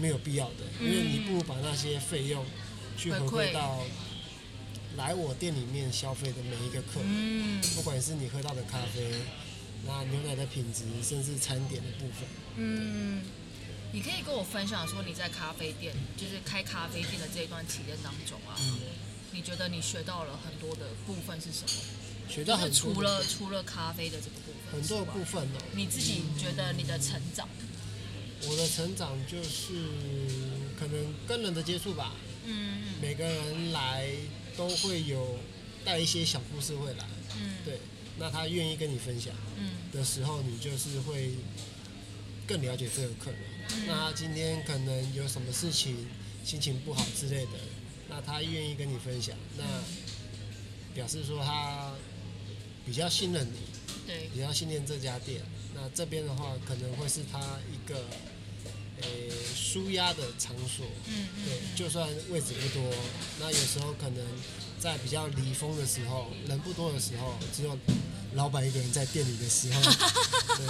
[0.00, 2.42] 没有必要的，因为你不如把那些费用
[2.96, 3.84] 去回回馈馈到
[4.96, 9.12] 来我店里面消费的每一个客人，嗯不管是你喝到的咖啡，
[9.86, 12.26] 那牛奶的品质，甚至餐点的部分。
[12.56, 13.20] 嗯，
[13.90, 18.78] 你可以跟我分享说你在咖啡店，就是开咖啡店的这一段期间当中啊，嗯，
[19.32, 21.70] 你觉得你学到了很多的部分是什么？
[22.28, 25.58] 学到很多就是除了除了咖啡的这个部分，很多的部，分哦。
[25.74, 27.48] 你自己觉得你的成长，
[28.46, 29.72] 我的成长就是
[30.78, 32.12] 可能跟人的接触吧，
[32.44, 32.82] 嗯。
[33.00, 34.06] 每个人来
[34.54, 35.38] 都会有
[35.82, 37.06] 带一些小故事会来，
[37.40, 37.56] 嗯。
[37.64, 37.80] 对，
[38.18, 39.70] 那他愿意跟你分享嗯。
[39.90, 41.30] 的时候，你就是会
[42.46, 43.40] 更了解这个客人。
[43.76, 46.06] 嗯那他今天可能有什么事情，
[46.44, 47.52] 心情不好之类的，
[48.08, 49.64] 那他愿意跟你分享，那
[50.94, 51.92] 表示说他
[52.84, 53.58] 比较信任你，
[54.06, 55.40] 对，比较信任这家店。
[55.74, 57.38] 那这边的话，可能会是他
[57.70, 58.04] 一个
[59.02, 60.86] 诶舒压的场所。
[61.06, 62.92] 嗯嗯对，就算位置不多，
[63.38, 64.26] 那有时候可能
[64.80, 67.78] 在比较离峰的时候，人不多的时候，只有
[68.34, 69.80] 老板一个人在店里的时候，
[70.56, 70.66] 对，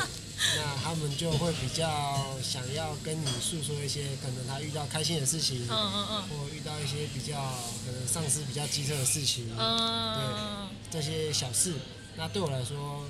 [0.57, 6.23] 那他们就会比较想要跟你诉说一些可能他遇到开心的事情，嗯嗯嗯。
[6.29, 7.37] 或遇到一些比较
[7.85, 11.75] 可能上司比较机车的事情，嗯嗯这些小事。
[12.17, 13.05] 那对我来说，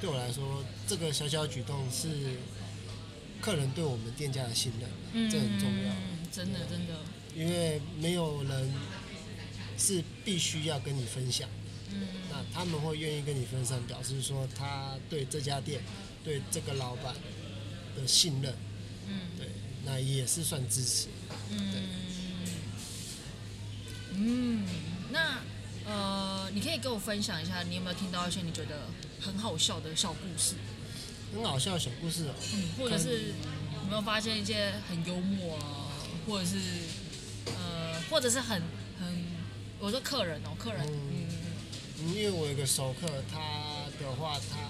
[0.00, 2.08] 对我来说，这个小小举动是
[3.40, 5.92] 客人对我们店家的信任，嗯，这很重要。
[5.92, 6.94] 嗯，真的真的，
[7.34, 8.72] 因为没有人
[9.78, 11.48] 是必须要跟你分享，
[11.92, 12.06] 嗯。
[12.30, 15.82] 那他们会愿意跟你分散，表示说他对这家店、
[16.24, 17.14] 对这个老板
[17.96, 18.54] 的信任，
[19.08, 19.20] 嗯。
[19.38, 19.48] 对，
[19.84, 21.08] 那也是算支持。
[21.50, 21.58] 嗯。
[24.14, 24.66] 嗯，
[25.10, 25.38] 那
[25.86, 28.88] 呃，你可以跟我分享一下，你有没有听到一些你觉得
[29.20, 30.54] 很好笑的小故事？
[31.34, 33.32] 很好笑的小故事哦，嗯，或者是
[33.74, 35.88] 有没有发现一些很幽默啊，
[36.26, 36.58] 或者是
[37.46, 38.60] 呃，或者是很
[39.00, 39.24] 很，
[39.78, 41.26] 我说客人哦，客人，嗯
[42.08, 43.38] 因为我有个熟客，他
[44.00, 44.68] 的话他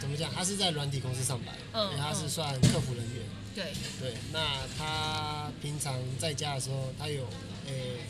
[0.00, 0.32] 怎么讲？
[0.34, 3.22] 他是在软体公司上班，嗯因为他是嗯算客服人员。
[3.54, 3.64] 对，
[4.00, 4.40] 对，那
[4.78, 7.24] 他平常在家的时候，他有
[7.66, 8.00] 诶、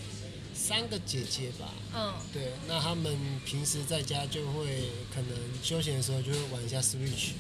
[0.55, 2.15] 三个姐姐吧，嗯。
[2.33, 5.31] 对，那他们平时在家就会可能
[5.63, 7.31] 休闲的时候就会玩一下 Switch，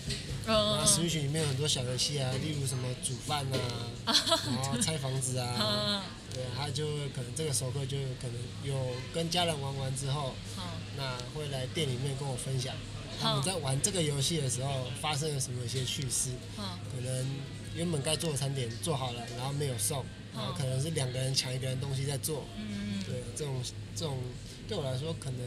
[0.44, 0.52] 那
[0.82, 4.12] 嗯 Switch 里面有很多小游戏啊，例如什么煮饭啊，
[4.46, 6.02] 然后拆房子啊，嗯。
[6.34, 8.34] 对，他就可能这个熟客就可能
[8.64, 8.74] 有
[9.14, 10.62] 跟家人玩完之后，嗯
[11.03, 12.74] 那会来店里面跟我分享。
[13.20, 17.26] 他们在玩这个游戏的时候发生了什么一些趣事，嗯可能
[17.74, 23.62] 原本该做的餐点做好了，然后没有送，然后可能是两个人抢一个人东西在做，嗯，对，这种
[23.94, 24.18] 这种
[24.66, 25.40] 对我来说，可能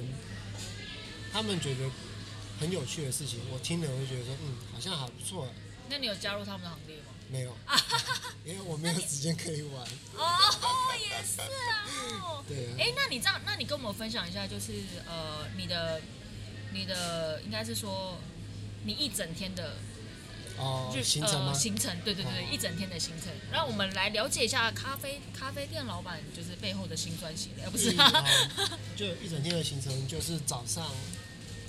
[1.33, 1.89] 他们觉得
[2.59, 5.47] 很有趣的事情，我听了我就觉得说，嗯，好像还不错。
[5.89, 7.11] 那你有加入他们的行列吗？
[7.29, 7.55] 没有，
[8.45, 9.83] 因为我没有时间可以玩。
[10.15, 10.37] 哦，
[10.99, 12.43] 也是啊。
[12.47, 14.73] 对啊，哎，那你这样，那你跟我们分享一下，就是
[15.07, 15.99] 呃，你的
[16.71, 18.17] 你的应该是说
[18.83, 19.75] 你一整天的
[20.57, 21.53] 哦，就行程吗呃？
[21.59, 28.11] 行程，对对对，哦一整天的行程，让我们来了解一下咖啡咖啡店老板就是背后的辛酸血泪，不是啊？
[28.57, 30.89] 哦就一整天的行程就是早上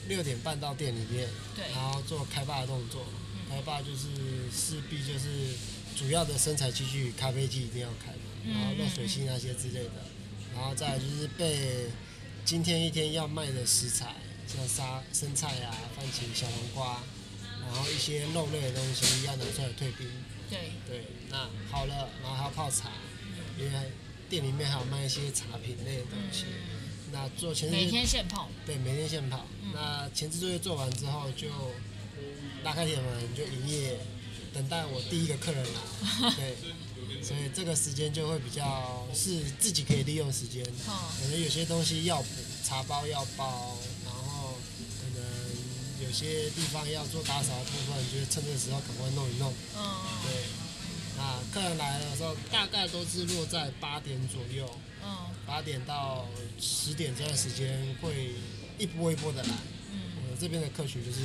[0.07, 3.03] 六点半到店里面，对然后做开发的动作。
[3.49, 4.09] 开坝就是
[4.51, 5.55] 势必就是
[5.97, 8.13] 主要的生产器具，咖啡机一定要开
[8.53, 10.05] 然后热水器那些之类的，
[10.55, 11.87] 然后再来就是备
[12.45, 14.15] 今天一天要卖的食材，
[14.47, 17.03] 像沙生菜啊、番茄、小黄瓜，
[17.61, 20.07] 然后一些肉类的东西要拿出来退冰。
[20.49, 22.91] 对，对，那好了，然后还要泡茶，
[23.59, 23.73] 因为
[24.29, 26.45] 店里面还有卖一些茶品类的东西。
[27.13, 31.49] 那做前置每天现泡，对每天现泡，那前置作业做完之后就
[32.65, 33.99] 拉开铁门就营业，
[34.53, 36.31] 等待我第一个客人来。
[36.37, 36.57] 对，
[37.23, 42.29] 所以这个时间就会比较是自己可以利用时间，嗯可能有些东西要补，
[42.65, 44.59] 茶包要包，然后
[45.01, 45.25] 可能
[46.05, 49.53] 有些地方要做打扫的部分，就是趁这个时候赶快弄一弄。
[49.77, 49.83] 嗯
[50.25, 50.45] 对，
[51.17, 54.69] 那客人来的时候大概都是落在八点左右，
[55.05, 56.27] 嗯八点到
[56.61, 58.33] 十点这段时间会
[58.79, 59.51] 一波一波的来。
[60.37, 61.21] 这边的客群就是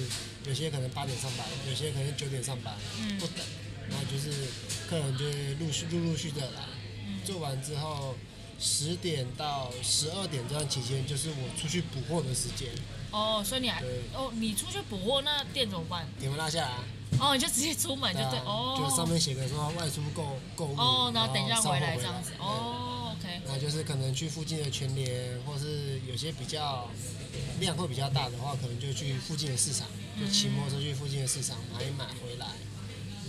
[0.46, 3.18] 有些可能八点上班，有些可能九点上班，嗯。
[3.18, 3.38] 不等，
[3.90, 4.48] 然后就是
[4.90, 6.62] 客人就会陆续陆陆续的来，
[7.08, 7.20] 嗯。
[7.26, 8.16] 做完之后
[8.60, 12.70] 十点到十二点这段期间就是我出去补货的时间，
[13.12, 13.82] 哦，所以你还
[14.14, 16.08] 哦，你出去补货，那店怎么办？
[16.20, 16.72] 点完拉下来，
[17.20, 26.90] 哦，你就直接出门就对，啊哦，就上面写个说外出购购物，哦，然后等一下回来这样子，哦，OK，那就是可能去附近的全联，或是有些比较
[27.60, 29.88] 量会比较大的话，可能就去附近的市场，
[30.20, 32.48] 就骑摩托车去附近的市场买一买回来，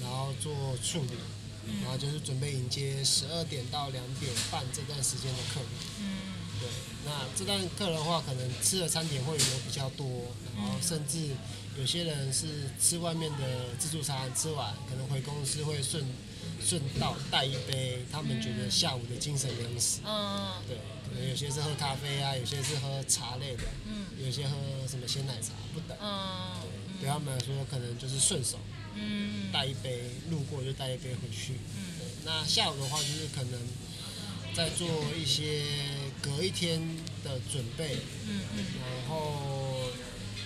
[0.01, 1.12] 然后做处理，
[1.82, 5.68] 然后就是准备迎接十二点到两点半这段时间的客人。
[6.01, 6.32] 嗯。
[6.61, 6.68] 对，
[7.05, 10.07] 那这段客人的话，可能吃的餐点会有比较多，
[10.55, 11.18] 然后甚至
[11.76, 12.47] 有些人是
[12.80, 16.05] 吃外面的自助餐，吃完可能回公司会顺
[16.64, 20.01] 顺道带一杯他们觉得下午的精神粮食。
[20.05, 24.57] 嗯对，可能有些是喝咖啡啊，有些是喝茶类的，嗯有些喝
[24.88, 25.97] 什么鲜奶茶不等。
[26.01, 26.61] 嗯
[27.01, 28.59] 对他们来说，可能就是顺手
[28.95, 31.55] 嗯带一杯，路过就带一杯回去。
[31.76, 33.61] 嗯对，那下午的话就是可能
[34.55, 34.86] 在做
[35.20, 35.62] 一些
[36.20, 36.80] 隔一天
[37.24, 37.97] 的准备，
[38.28, 39.62] 嗯嗯然后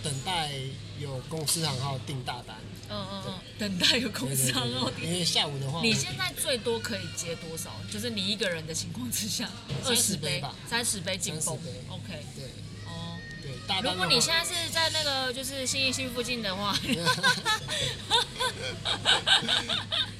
[0.02, 0.50] 等待
[0.98, 2.56] 有公司行号订大单。
[2.88, 7.72] 嗯嗯嗯，等待有公司行号对对因为下午的话，你现在最多可以接多少？
[7.90, 9.50] 就是你一个人的情况之下，
[9.84, 11.70] 二十杯吧三十杯紧绷30杯。
[11.88, 12.44] OK，对
[12.86, 13.18] 哦。
[13.42, 13.98] 对大单如。
[13.98, 16.76] 果你现在是在那个就是新一区附近的话，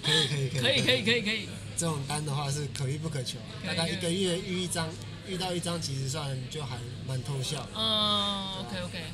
[0.03, 1.49] 可以可以可以可以可以可以可以。
[1.77, 4.89] 这种单的话是可遇不可求，大概一个月遇一张，
[5.29, 7.68] 遇到一张其实算就还蛮偷笑的。
[7.77, 9.05] 嗯，OK OK，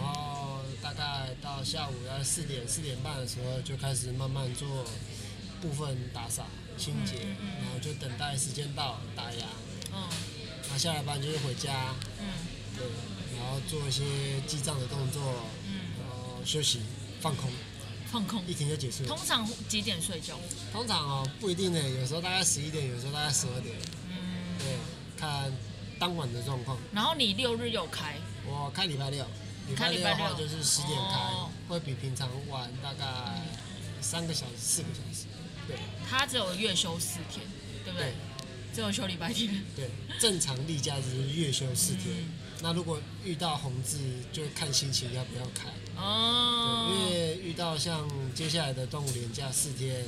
[0.00, 4.84] 然后大概到下午要四点四点半的时候就开始慢慢做
[5.60, 6.46] 部分打扫
[6.76, 7.64] 清洁，嗯嗯嗯。
[7.64, 9.42] 然后就等待时间到打烊，
[9.92, 10.08] 嗯。
[10.70, 12.26] 那下了班就是回家，嗯。
[12.76, 12.86] 对，
[13.36, 14.04] 然后做一些
[14.46, 15.20] 记账的动作，
[15.66, 16.80] 嗯，然后休息
[17.20, 17.50] 放空，
[18.06, 18.40] 放空。
[18.46, 18.54] 一。
[18.54, 19.18] 天就结束通。
[19.26, 20.38] 常几点睡觉？
[20.72, 23.74] 通常哦不一定呢，有时候大概十一点，有时候大概十二点，
[24.10, 24.76] 嗯，对，
[25.16, 25.52] 看
[25.98, 26.78] 当晚的状况。
[26.92, 29.26] 然后你六日又开，我开礼拜六，
[29.68, 33.04] 礼开礼拜拜六的话就是十点开，哦会比平常晚大概
[34.00, 35.26] 三个小时、四个小时。
[35.66, 35.76] 对
[36.08, 37.46] 他只有月休四天，
[37.84, 38.14] 对不对对？
[38.74, 39.62] 只有休礼拜天。
[39.76, 42.06] 对，正常例假日是月休四天。
[42.16, 44.00] 嗯那如果遇到红字，
[44.32, 45.68] 就看心情要不要开。
[45.96, 48.04] 哦对，因为遇到像
[48.34, 50.04] 接下来的端午连假四天，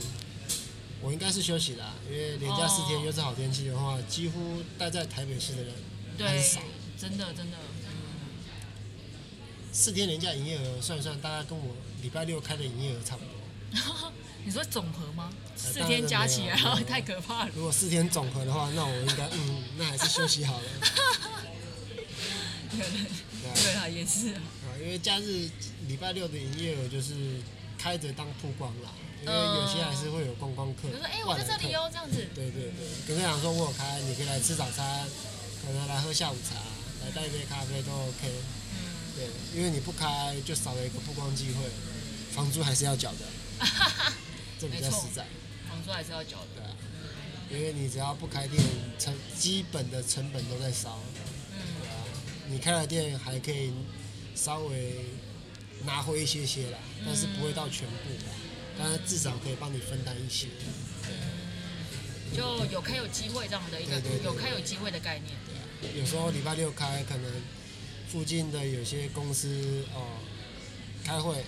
[1.00, 1.94] 我应该是休息啦。
[2.10, 5.72] 因为连假四天哦又是好天气的话，几乎待在台北市的人
[6.18, 6.60] 很少。，
[6.98, 7.56] 真的真的，
[9.72, 14.12] 四天连假营业额算一算，大概跟我礼拜六开的营业额差不多。
[14.44, 15.30] 你说总和吗？
[15.54, 16.56] 四天加起来
[16.88, 17.50] 太可怕了。
[17.54, 20.64] 如果四天总和的话，那我应该嗯，那还是休息好了。
[22.70, 24.40] 对对啊对啊，也是啊。
[24.64, 25.48] 啊，因为假日
[25.86, 27.14] 礼拜六的营业额就是
[27.78, 28.90] 开着当曝光啦，
[29.22, 30.88] 因为有些还是会有观光客。
[30.88, 31.74] 就说哎，我在这里。
[31.74, 32.16] 哦，这样子。
[32.34, 35.06] 对对对，跟他讲说我有开，你可以来吃早餐，
[35.64, 36.56] 可能来喝下午茶，
[37.04, 38.32] 来带一杯咖啡都 OK。
[39.16, 41.64] 嗯，对，因为你不开就少了一个曝光机会，
[42.32, 43.18] 房租还是要缴的，
[44.60, 45.26] 这比较实在。
[45.68, 46.62] 房租还是要缴的。
[46.62, 46.76] 对啊，
[47.50, 48.62] 因为你只要不开店，
[48.98, 50.98] 成基本的成本都在烧。
[51.52, 51.94] 嗯对啊，
[52.48, 53.72] 你开了店还可以
[54.34, 55.04] 稍微
[55.84, 58.32] 拿回一些些啦，但是不会到全部啦，
[58.78, 60.46] 但是至少可以帮你分担一些。
[61.02, 65.34] 对就有开有机会这样的一个有开有机会的概念。
[65.98, 67.24] 有时候礼拜六开，可能
[68.10, 70.18] 附近的有些公司哦、
[71.04, 71.44] 开会，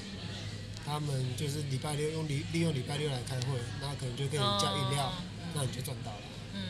[0.85, 5.13] 他们就是礼拜六用利利用礼拜六来开会，那可能就跟你加饮料，哦
[5.55, 6.21] 那你就赚到了。
[6.55, 6.63] 嗯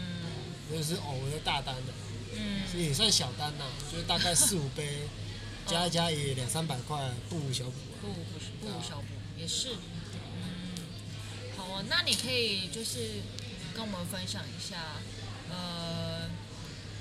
[0.70, 1.92] 那就是偶尔的大单的，
[2.34, 5.00] 嗯也算小单呐、 就是大概四五杯，
[5.66, 8.00] 加一加也两三百块，不无小补啊。
[8.00, 9.06] 不不是不无小补，
[9.38, 9.68] 也是。
[9.72, 10.72] 嗯，
[11.56, 13.20] 好啊，那你可以就是
[13.74, 14.96] 跟我们分享一下，
[15.50, 16.30] 呃，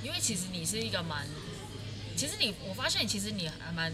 [0.03, 1.25] 因为其实你是一个蛮，
[2.21, 3.91] 其实你我发现其实你还蛮，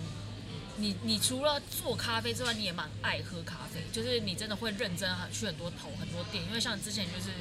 [0.75, 7.31] 你你除了做咖啡之外，你也蛮爱喝咖啡，就是你真的会认真去很多头很多店，因为像之前就是，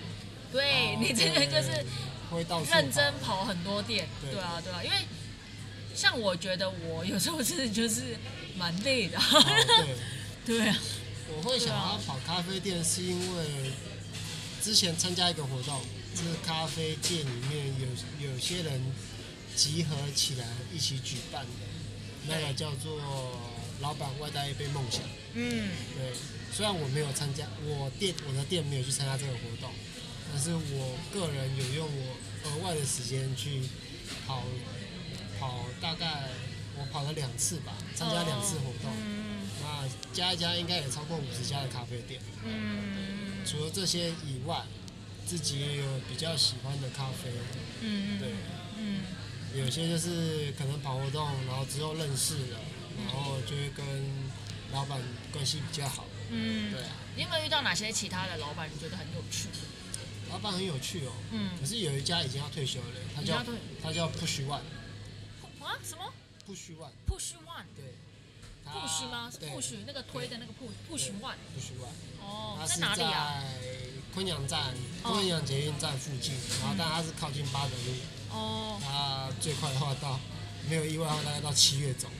[0.52, 1.84] 对、哦你之前就是
[2.70, 4.30] 认真跑跑很多店，对。
[4.30, 4.96] 对啊对啊，因为
[5.92, 8.16] 像我觉得我有时候是就是
[8.56, 9.44] 蛮累的，哦
[10.44, 10.54] 对。
[10.62, 10.78] 对啊，
[11.36, 13.44] 我会想要跑咖啡店，是因为
[14.62, 15.80] 之前参加一个活动，
[16.14, 18.80] 就是咖啡界里面有有些人
[19.56, 21.50] 集合起来一起举办的，
[22.28, 23.00] 那个叫做
[23.80, 25.00] “老板外带一杯梦想”。
[25.34, 26.12] 嗯对，
[26.52, 29.72] 虽然我没有参加，我店我的店没有去参加这个活动，
[30.32, 33.62] 但是我个人有用我额外的时间去
[34.26, 34.44] 跑
[35.40, 36.28] 跑，大概
[36.78, 38.92] 我跑了两次吧，参加两次活动。
[38.94, 39.24] 嗯
[39.62, 42.20] 那加一加应该也超过五十家的咖啡店。
[42.44, 44.62] 嗯除了这些以外，
[45.26, 47.30] 自己也有比较喜欢的咖啡。
[47.80, 48.28] 嗯对，
[48.78, 49.00] 嗯
[49.56, 52.58] 有些就是可能跑活动，然后之后认识了，
[53.06, 53.84] 然后就会跟
[54.72, 55.00] 老板
[55.32, 56.04] 关系比较好。
[56.30, 59.48] 嗯对啊，你有没有遇到哪些其他的老板你觉得很有趣？
[60.30, 61.12] 老板很有趣哦。
[61.30, 63.44] 嗯可是有一家已经要退休了，他叫
[63.82, 64.60] 他叫 Push One。
[65.60, 66.12] 啊什么
[66.46, 67.64] Push One，Push One？
[67.74, 67.94] 对，
[68.64, 69.28] 它 push 吗？
[69.30, 71.34] 是对 push 那个推的那个 push push one。
[71.54, 71.90] 不许万，
[72.20, 73.42] 哦，在哪里啊？
[74.14, 77.92] 昆阳站、哦昆阳捷运站附近，然后但它是靠近八德路，
[78.36, 80.20] 哦，他最快的话到
[80.68, 82.10] 没有意外的话大概到七月中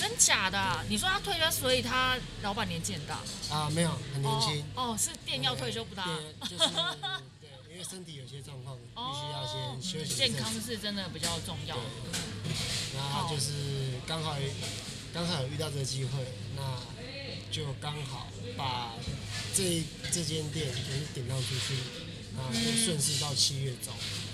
[0.00, 0.84] 真假的啊？
[0.88, 6.04] 你说他退休，所以他老板年纪很大，啊，没有很年轻，哦，哦是店要退休不大。
[6.04, 6.70] 对，就是
[7.40, 10.36] 对，因为身体有些状况，必须要先休息一健。
[10.36, 11.74] 康是真的比较重要。
[12.94, 14.36] 然后就是刚好
[15.14, 16.10] 刚好有遇到这个机会，
[16.54, 16.62] 那
[17.50, 18.92] 就刚好把
[19.54, 19.82] 这
[20.12, 21.74] 这间店就是顶到出去，
[22.36, 23.90] 啊，就顺势到七月走，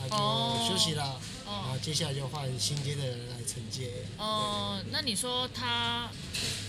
[0.08, 3.90] 就休息了，然哦后接下来就换新接的人来承接。
[4.18, 6.08] 哦，那你说他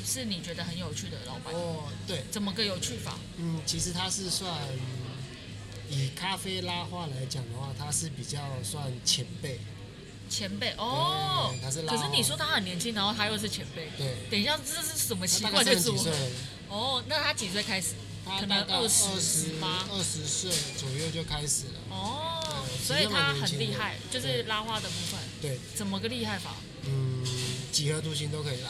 [0.05, 3.17] 是你觉得很有趣的老板，哦，对，怎么个有趣法？
[3.37, 4.51] 嗯，其实他是算
[5.89, 9.59] 以咖啡拉花来讲的话，他是比较算前辈，
[10.29, 11.53] 前辈哦。
[11.61, 16.11] 他是，拉可是你说他很年轻，然后他又是前辈，对，等一下这是什么奇怪的组合
[16.69, 17.93] 哦，那他几岁开始？
[18.25, 19.85] 可他大概能二十十八？
[19.91, 21.79] 二十岁左右就开始了。
[21.91, 22.54] 哦，对
[22.85, 26.55] 所以它很厉害，就是拉花的部分，对，怎么个厉害法？
[26.85, 27.23] 嗯，
[27.71, 28.69] 几何图形都可以拉。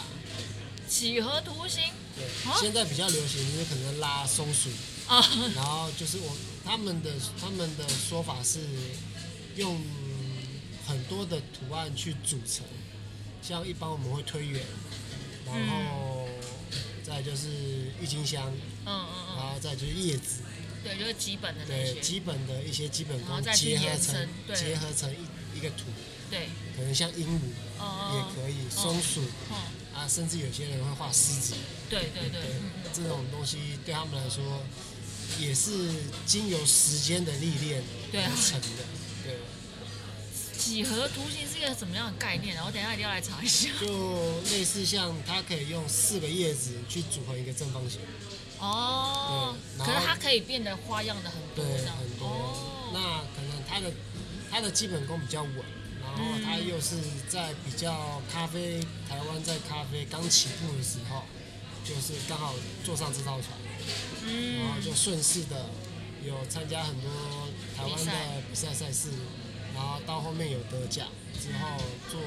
[0.87, 1.81] 几何图形
[2.15, 2.55] 对，啊？
[2.61, 4.69] 现在比较流行就是可能拉松鼠，
[5.07, 5.19] 啊，
[5.55, 6.31] 然后就是我
[6.63, 7.11] 他们的
[7.41, 8.59] 他们的说法是
[9.55, 9.81] 用
[10.87, 12.63] 很多的图案去组成，
[13.41, 14.63] 像一般我们会推圆，
[15.45, 16.27] 然后
[17.03, 18.45] 再就是郁金香，
[18.85, 20.41] 嗯嗯嗯，然后再就是叶子，
[20.85, 25.85] 对，就是基本的那对，些，基本的一些基本功结合成对结合成一一个图，
[26.29, 27.39] 对，可能像鹦鹉
[28.13, 29.57] 也可以，松鼠嗯，
[29.95, 31.55] 啊，甚至有些人会画狮子。
[31.89, 32.41] 对对对，
[32.93, 34.61] 这种东西对他们来说
[35.39, 35.89] 也是
[36.27, 37.81] 经由时间的历练
[38.13, 38.85] 而成的。
[39.23, 39.37] 对，
[40.55, 42.53] 几何图形是一个什么样的概念？
[42.53, 43.69] 然后等一下一定要来查一下。
[43.81, 47.99] 就类似像它可以用四个叶子去组合一个正方形，
[48.59, 52.27] 哦，对可是它可以变得花样的很多，对，很多。
[52.27, 52.99] 哦，那
[53.35, 53.91] 可能它的
[54.49, 55.55] 它的基本功比较稳，
[56.01, 56.97] 然后它又是
[57.29, 58.79] 在比较咖啡
[59.09, 61.23] 台湾在咖啡刚起步的时候，
[61.83, 62.53] 就是刚好
[62.83, 63.51] 坐上这艘船，
[64.57, 65.69] 然后嗯，就顺势的
[66.23, 67.09] 有参加很多
[67.75, 68.11] 台湾的
[68.49, 68.73] 比赛。
[68.73, 69.09] 赛事，
[69.73, 71.77] 然后到后面有得奖之后
[72.09, 72.19] 做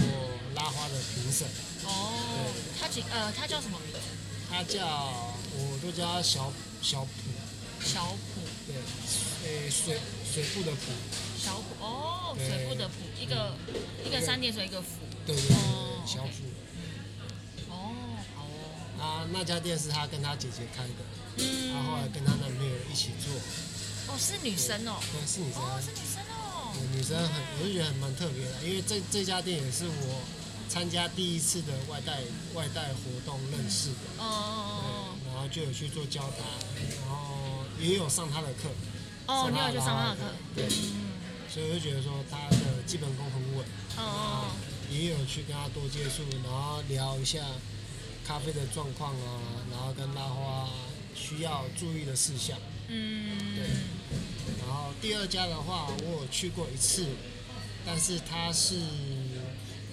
[0.54, 1.48] 拉花的评审，
[1.84, 3.98] 哦，他几呃，他叫什么名字？
[4.50, 7.10] 他叫我都叫他小小普，
[7.84, 8.76] 小普，对，
[9.44, 9.98] 诶、水
[10.32, 10.92] 水部的普，
[11.38, 13.54] 小普，哦，水部的普，一个
[14.04, 14.86] 一个三点水，一个普，
[15.26, 16.30] 对对对哦对，小普。
[17.70, 17.94] 哦，
[18.34, 20.94] 好哦，啊，那家店是他跟他姐姐开的，
[21.38, 23.34] 嗯，然后后来跟她男朋友一起做，
[24.12, 30.22] 哦，是女生哦，对，是女生，哦，是女生哦，女生很，我就觉得很蛮特别的，因为这这家店也是我
[30.68, 32.20] 参加第一次的外带
[32.54, 36.40] 外带活动认识的，哦哦后就有去做交谈，
[37.00, 38.68] 然后也有上他的课，
[39.26, 40.22] 哦，哦，你有去上他的课，
[40.54, 41.12] 对，嗯，
[41.48, 43.64] 所以我就觉得说他的基本功很稳，
[43.96, 44.50] 哦哦，
[44.90, 47.40] 也有去跟他多接触，然后聊一下
[48.26, 50.68] 咖啡的状况啊，然后跟拉花
[51.14, 52.58] 需要注意的事项。
[52.88, 53.66] 嗯，对。
[54.60, 57.06] 然后第二家的话，我有去过一次，
[57.84, 58.80] 但是他是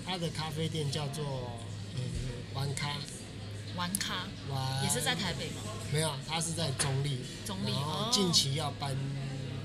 [0.05, 1.23] 他的咖啡店叫做
[1.95, 2.01] 呃
[2.53, 2.95] 玩咖
[3.75, 5.61] 玩咖玩，也是在台北吗？
[5.91, 8.09] 没有，他是在中立，中立然后哦。
[8.11, 8.95] 近期要搬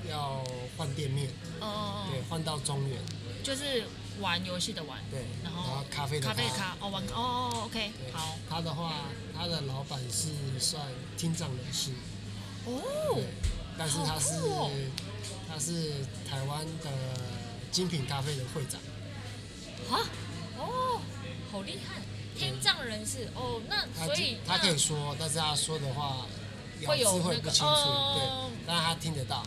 [0.08, 0.42] 要
[0.76, 1.28] 换店面，
[1.60, 2.98] 哦哦对，哦，换到中原，
[3.42, 3.84] 就是
[4.20, 8.94] 玩游戏的玩，对，然后咖啡的咖啡的咖，哦玩哦哦，OK，好，他的话，
[9.36, 10.82] 他的老板是算
[11.16, 11.90] 听障人士，
[12.66, 12.82] 哦
[13.14, 13.24] 对，，
[13.78, 14.70] 但是他是、哦
[15.52, 15.90] 他是
[16.30, 16.90] 台湾的
[17.72, 18.80] 精品咖啡的会长，
[19.90, 19.98] 啊，
[20.56, 21.00] 哦，
[21.50, 22.00] 好厉害，
[22.40, 26.26] 听障人士，哦，那所以他可以说，但是他说的话
[26.80, 28.14] 咬会有字会那个不清楚，哦。
[28.16, 29.44] 对，但是他听得到，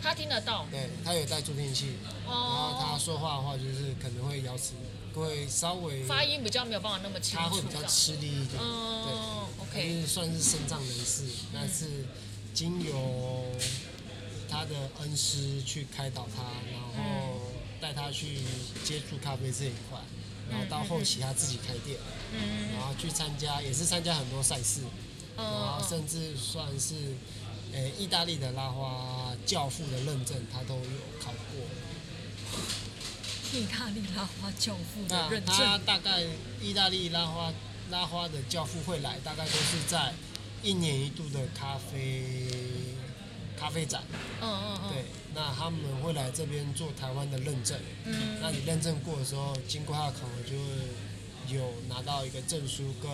[0.00, 4.74] 他听得到，对他有带助听器，然后他哦，说话的话就是可能会咬齿
[5.14, 9.12] 会稍微发音比较没有办法那么清楚，他会比较吃力一点，嗯对，
[9.58, 12.06] 他，OK，是算是身障人士，但是
[12.54, 13.44] 经由
[14.48, 17.40] 他的恩师去开导他，然后
[17.80, 18.38] 带他去
[18.84, 19.98] 接触咖啡这一块，
[20.50, 21.98] 然后到后期他自己开店，
[22.32, 24.82] 嗯然后去参加也是参加很多赛事，
[25.36, 26.94] 然后嗯甚至算是
[27.72, 31.60] 诶意大利的拉花教父的认证，他都有考过。
[33.52, 36.22] 意大利拉花教父的那认他，大概
[36.60, 37.52] 意大利拉花
[37.90, 40.12] 拉花的教父会来，大概都是在
[40.62, 42.34] 一年一度的咖啡
[43.58, 44.02] 咖啡展。
[44.40, 45.04] 嗯嗯嗯，对，
[45.34, 47.76] 那他们会来这边做台湾的认证。
[48.04, 53.10] 嗯那你认证过的时候，经过他的考核，就会有拿到一个证书跟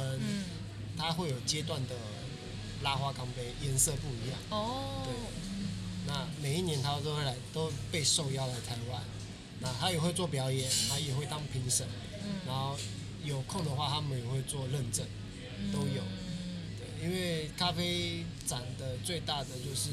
[0.97, 1.95] 他会有阶段的
[2.83, 4.39] 拉花钢杯，颜色不一样。
[4.51, 5.13] 哦，对
[6.07, 9.03] 那每一年他都会来，都被受邀来台湾。
[9.61, 11.87] 那他也会做表演，他也会当评审，
[12.23, 12.77] 嗯然后
[13.25, 15.07] 有空的话，他们也会做认证，
[15.73, 16.03] 都有。
[17.05, 19.91] 因为咖啡展的最大的就是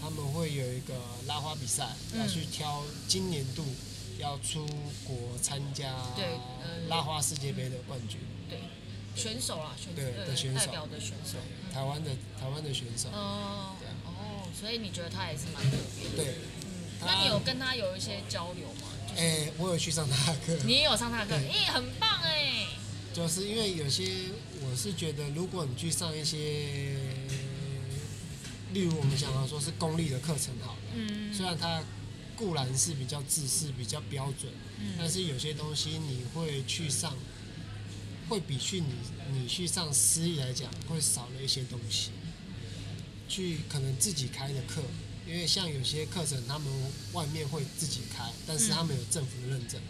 [0.00, 0.94] 他们会有一个
[1.26, 3.62] 拉花比赛，嗯要去挑今年度
[4.18, 4.66] 要出
[5.04, 5.94] 国参加
[6.88, 8.18] 拉花世界杯的冠军，
[8.48, 8.58] 对，
[9.14, 11.36] 选手啦，选对呃的选手代表的选手。
[11.68, 12.10] 对，台湾的
[12.40, 16.16] 台湾的选手，哦对啊哦，所以你觉得他也是蛮特别的。
[16.16, 18.88] 对，嗯，那你有跟他有一些交流吗？
[19.06, 22.66] 就是哎、我有去上他的课，你也有上他的课，对哎，很棒哎。
[23.12, 24.08] 就是因为有些
[24.64, 26.96] 我是觉得，如果你去上一些，
[28.72, 31.82] 例如我们想要说是公立的课程好了，嗯虽然它
[32.36, 34.52] 固然是比较自式、比较标准，
[34.98, 37.14] 但嗯是有些东西你会去上，
[38.28, 38.86] 会比去你
[39.32, 42.10] 你去上私立来讲会少了一些东西。
[43.28, 44.82] 去可能自己开的课，
[45.26, 46.68] 因为像有些课程他们
[47.14, 49.80] 外面会自己开，但是他们有政府的认证。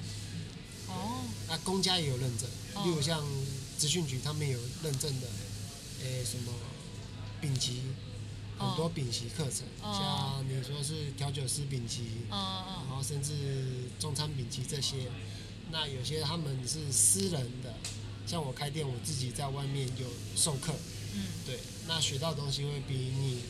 [0.87, 3.21] 哦，那公家也有认证，哦例如像
[3.79, 5.27] 资讯局他们有认证的，
[6.03, 6.53] 诶、什么
[7.41, 7.83] 丙级，
[8.59, 8.69] 哦。
[8.69, 9.93] 很多丙级课程，哦。
[9.93, 12.39] 像你说是调酒师丙级，嗯
[12.89, 15.11] 然后甚至中餐丙级这些，
[15.71, 17.75] 那有些他们是私人的，
[18.27, 20.07] 像我开店，我自己在外面有
[20.37, 20.73] 授课，
[21.15, 21.25] 嗯。
[21.45, 21.59] 对，
[21.89, 23.43] 那学到的东西会比你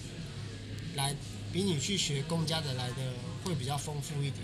[0.94, 1.14] 来
[1.52, 3.12] 比你去学公家的来的
[3.44, 4.42] 会比较丰富一点。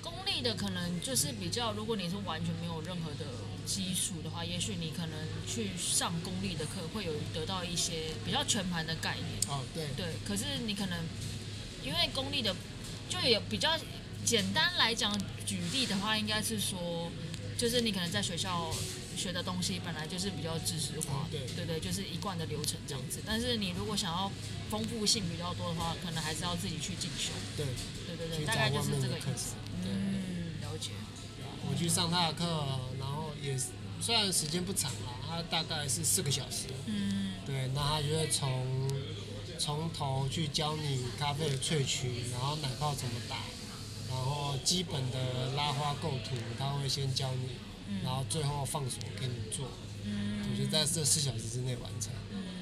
[0.00, 3.26] 公立的可能就是比较，如果你是完全没有任何的
[3.66, 9.26] 基础的话，也许你可能去上公立的课会有得到一些比较全盘的概念。
[9.48, 10.98] 哦，对，对，可是你可能
[11.82, 12.54] 因为公立的
[13.08, 13.76] 就有比较
[14.24, 15.12] 简单来讲，
[15.44, 17.10] 举例的话，应该是说，
[17.58, 18.70] 就是你可能在学校
[19.16, 23.20] 学的东西本来就是比较知识化嗯，对对对，就是一贯的流程这样子。
[23.26, 24.30] 但是你如果想要
[24.70, 27.32] 丰富性比较多的话，可能还是要自己去进修。
[27.56, 27.66] 对，
[28.06, 29.54] 对对对，大概就是这个意思。
[29.84, 30.90] 嗯，了解。
[31.68, 32.44] 我去上他的课，
[33.46, 33.58] 也
[34.00, 36.66] 虽然时间不长啊，他大概是四个小时。
[36.86, 38.90] 嗯对，那他就会从
[39.58, 43.36] 从头去教你咖啡的萃取，然后奶泡怎么打，
[44.08, 49.68] 然后基本的拉花构图他会先教你，然后最后放手给你做，
[50.04, 52.12] 嗯我就在这四小时之内完成。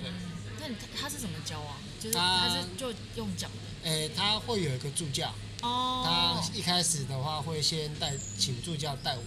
[0.03, 0.13] 对，
[0.61, 1.79] 那你他是怎么教啊？
[1.99, 5.33] 就是他他是就用讲的诶，他会有一个助教，
[5.63, 6.03] 哦。
[6.05, 9.23] 他一开始的话会先带请助教带我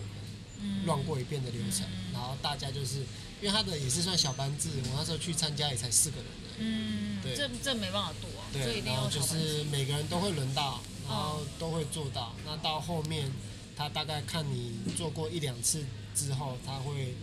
[0.86, 2.97] 乱过一遍的流程，然后大家就是
[3.41, 6.26] 因为他的也是算小班制，我那时候去参加也才四个人
[6.60, 7.36] 嗯，对。
[7.36, 12.34] 这这没办法多啊，对，然后就是每个人都会轮到，然后都会做到。
[12.45, 13.32] 那到后面，
[13.76, 15.84] 他大概看你做过一两次
[16.16, 17.14] 之后，他会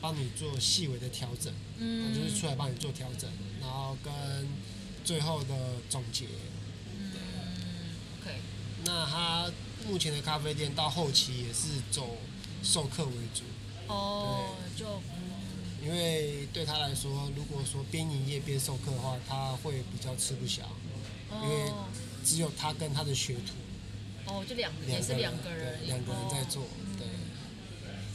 [0.00, 3.30] 帮你做细微的调整，那嗯，就是出来帮你做调整，
[3.60, 4.12] 然后跟
[5.04, 5.54] 最后的
[5.88, 6.26] 总结。
[6.98, 7.12] 嗯
[8.20, 8.34] ，OK，
[8.84, 9.48] 那他
[9.86, 12.16] 目前的咖啡店到后期也是走
[12.62, 13.42] 授课为主，
[13.88, 15.32] 哦，就嗯。
[15.84, 20.62] 因为对他来说，如果说边营业边授课的话，他会比较吃不消，
[21.42, 21.86] 因为哦
[22.24, 23.52] 只有他跟他的学徒
[24.32, 27.06] 哦，就两两个也是两个人，两个人在做哦，对。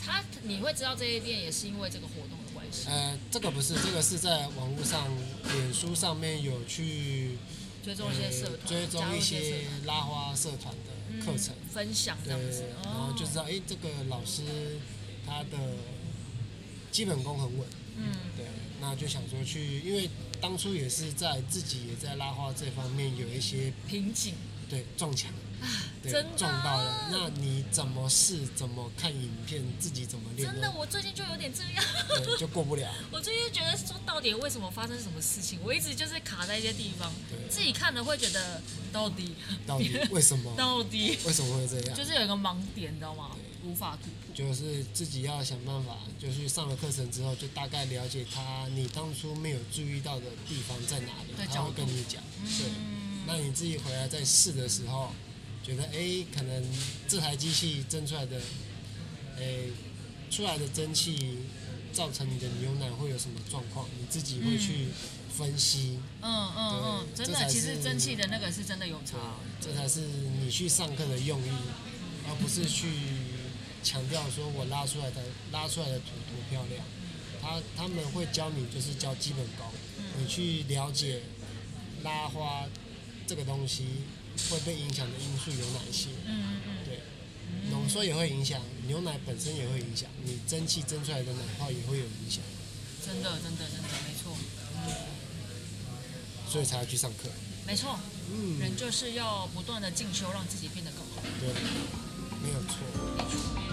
[0.02, 5.06] 他你会知道这些店也是因为这个活动的关系，呃，这个不是，这个是在网络上、
[5.52, 7.38] 脸书上面有去
[7.88, 14.42] 追踪一些社呃团，追踪一些拉花社团的课程，嗯分享这对样子，然后就知道，哎、这个老师
[15.26, 15.58] 他的
[16.92, 17.66] 基本功很稳，
[17.96, 18.12] 嗯。
[18.36, 18.46] 对，
[18.82, 20.10] 那就想说去，因为
[20.42, 24.34] 当初也是在自己也在拉花这方面有一些瓶颈，
[24.70, 25.47] 对撞墙，对
[26.04, 28.46] 真的撞到了，那你怎么试？
[28.56, 29.62] 怎么看影片？
[29.80, 31.84] 自己怎么练真的，我最近就有点这样。
[32.24, 32.90] 对，就过不了。
[33.12, 35.60] 我最近觉得说，到底为什么发生什么事情？
[35.64, 39.36] 我一直就是卡在一些地方，对自己看了会觉得到底
[39.66, 40.54] 到底 为什么？
[40.56, 41.98] 到底为什么会这样？
[41.98, 43.32] 就是有一个盲点，你知道吗？
[43.66, 44.34] 无法突破。
[44.34, 52.22] 就是自己要想办法，就是上了课程之后，就大概了解他你当初没有注意到的地方在哪里对，他会跟你讲。
[52.46, 55.12] 对，嗯，那你自己回来再试的时候，
[55.68, 56.64] 觉得哎、诶可能
[57.10, 58.40] 这台机器蒸出来的，
[59.38, 59.66] 哎、
[60.32, 61.40] 出来的蒸汽
[61.92, 64.88] 造成你的牛奶会有什么状况，你自己会去
[65.38, 66.00] 分析。
[66.22, 69.18] 嗯嗯嗯，真的，其实是蒸汽的那个是真的有对差。，
[69.60, 70.00] 这才是
[70.42, 71.52] 你去上课的用意，
[72.30, 72.88] 而不是去
[73.84, 76.86] 强调说我拉出来的拉出来的图多漂亮。
[77.42, 79.68] 他他们会教你就是教基本功，
[80.18, 81.24] 你去了解
[82.04, 82.66] 拉花
[83.28, 83.86] 这个东西
[84.50, 86.10] 会被影响的因素有哪些。
[86.26, 87.02] 嗯嗯对，
[87.72, 92.42] 浓缩也会影响，牛奶本身也会影响，你蒸汽蒸出来的奶泡也会有影响。
[93.06, 94.36] 真的，真的，真的，没错，
[96.50, 97.30] 所以才要去上课。
[97.66, 98.00] 没错，
[98.32, 101.22] 嗯，人就是要不断的进修，让自己变得更好。
[101.40, 101.50] 对，
[102.42, 102.78] 没有错。
[103.56, 103.67] 你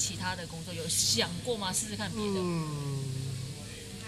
[0.00, 1.70] 其他的工作，有想过吗？
[1.70, 2.40] 试试看别的。
[2.40, 3.04] 嗯，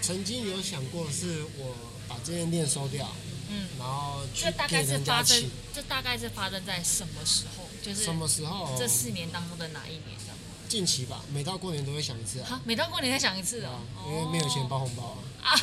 [0.01, 1.75] 曾经有想过是我
[2.07, 3.13] 把这间店收掉，
[3.49, 7.69] 嗯，然后这大概是发生这大概是发生在什么时候？
[7.83, 8.75] 就是什么时候？
[8.75, 10.17] 这四年当中的哪一年？
[10.69, 12.47] 近期吧，每到过年都会想一次啊。
[12.49, 14.79] 好，每到过年再想一次啊哦，，因为没有钱包哦。
[14.79, 15.53] 红包啊，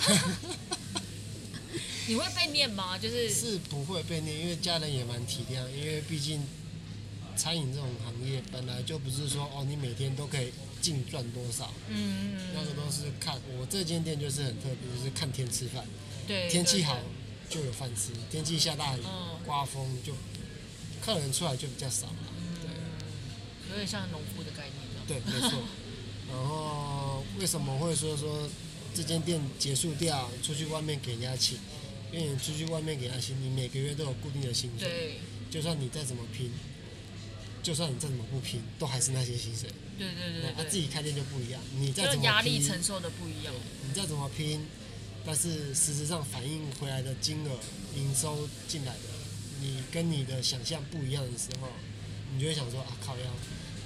[2.06, 2.96] 你会被念吗？
[2.96, 6.46] 就是是不会被念，因为家人也蛮体谅，因为毕竟
[7.36, 15.84] 餐饮这种行业本来就不是说哦，你每天都可以净赚多少，嗯，那个都是看我这间店就是很特别，就是看天吃饭，
[16.26, 16.98] 对，天气好
[17.48, 20.12] 就有饭吃，天气下大雨、嗯刮风就
[21.02, 22.12] 客人出来就比较少了。
[23.70, 24.74] 有点像农夫的概念
[25.08, 25.22] 这样。
[25.22, 25.58] 对，没错。
[26.30, 28.48] 然后为什么会说说
[28.94, 31.58] 这间店结束掉，出去外面给人家请？
[32.12, 35.20] 因为你出去外面给人家请，你每个月都有固定的薪水，对
[35.50, 36.52] 就算你再怎么拼，
[37.62, 39.70] 就算你再怎么不拼，都还是那些薪水。
[39.98, 43.52] 对对对那他、自己开店就不一样，你再怎么压力承受的不一样。
[43.86, 44.64] 你再怎么拼，
[45.26, 47.58] 但是事实上反映回来的金额、
[47.94, 49.00] 营收进来的，
[49.60, 51.68] 你跟你的想象不一样的时候，
[52.32, 53.24] 你就会想说啊，靠腰，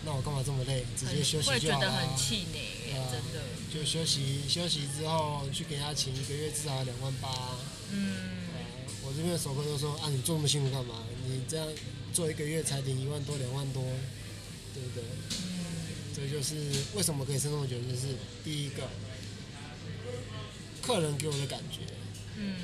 [0.05, 0.85] 那我干嘛这么累？
[0.97, 1.91] 直接休息就好了啊。
[1.91, 3.43] 觉得很气馁，真的。
[3.75, 7.29] 就休息休息之后去给人家请一个月至少两万八、
[7.91, 8.15] 嗯，
[9.03, 11.03] 我这边的熟客都说啊，你做那么辛苦干嘛？
[11.27, 11.67] 你这样
[12.15, 13.83] 做一个月才领一万多、两万多，
[14.73, 15.05] 对不对？
[16.15, 16.55] 这就是
[16.95, 18.89] 为什么可以撑那么久，就是第一个，
[20.81, 21.81] 客人给我的感觉，
[22.37, 22.55] 嗯，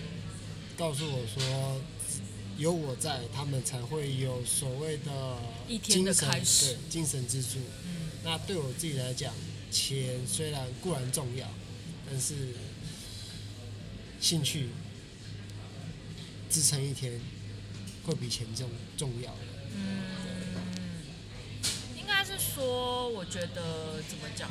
[0.79, 1.83] 告诉我说，
[2.57, 5.37] 有我在，他们才会有所谓的
[5.67, 7.59] 一天的精神对精神支柱。
[7.85, 9.35] 嗯，那对我自己来讲，
[9.73, 11.49] 钱虽然固然重要，
[12.09, 12.35] 但是
[14.21, 14.69] 兴趣
[16.49, 17.21] 支撑一天
[18.05, 19.39] 会比钱重重要的。
[21.97, 24.51] 应该是说，我觉得怎么讲？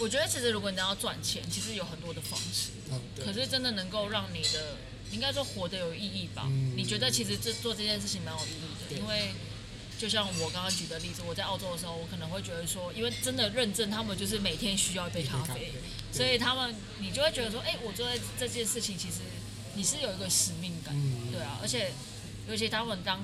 [0.00, 2.70] 我觉得其实如果你要赚钱，其实有很多的方式。
[3.24, 4.76] 可是真的能够让你的，
[5.10, 6.44] 应该说活得有意义吧？
[6.46, 9.32] 嗯你觉得其实这做这件事情蛮有意义的，因为
[9.98, 15.72] 就像我刚刚举的例子，我在澳洲的时候，我可能会觉得说，因为真的认证，他们就是每天需要一杯咖啡，
[16.12, 19.16] 所以他们你就会觉得说，哎、我做这这件事情，其实
[19.74, 21.92] 你是有一个使命感，嗯对啊，而且
[22.48, 23.22] 尤其他们当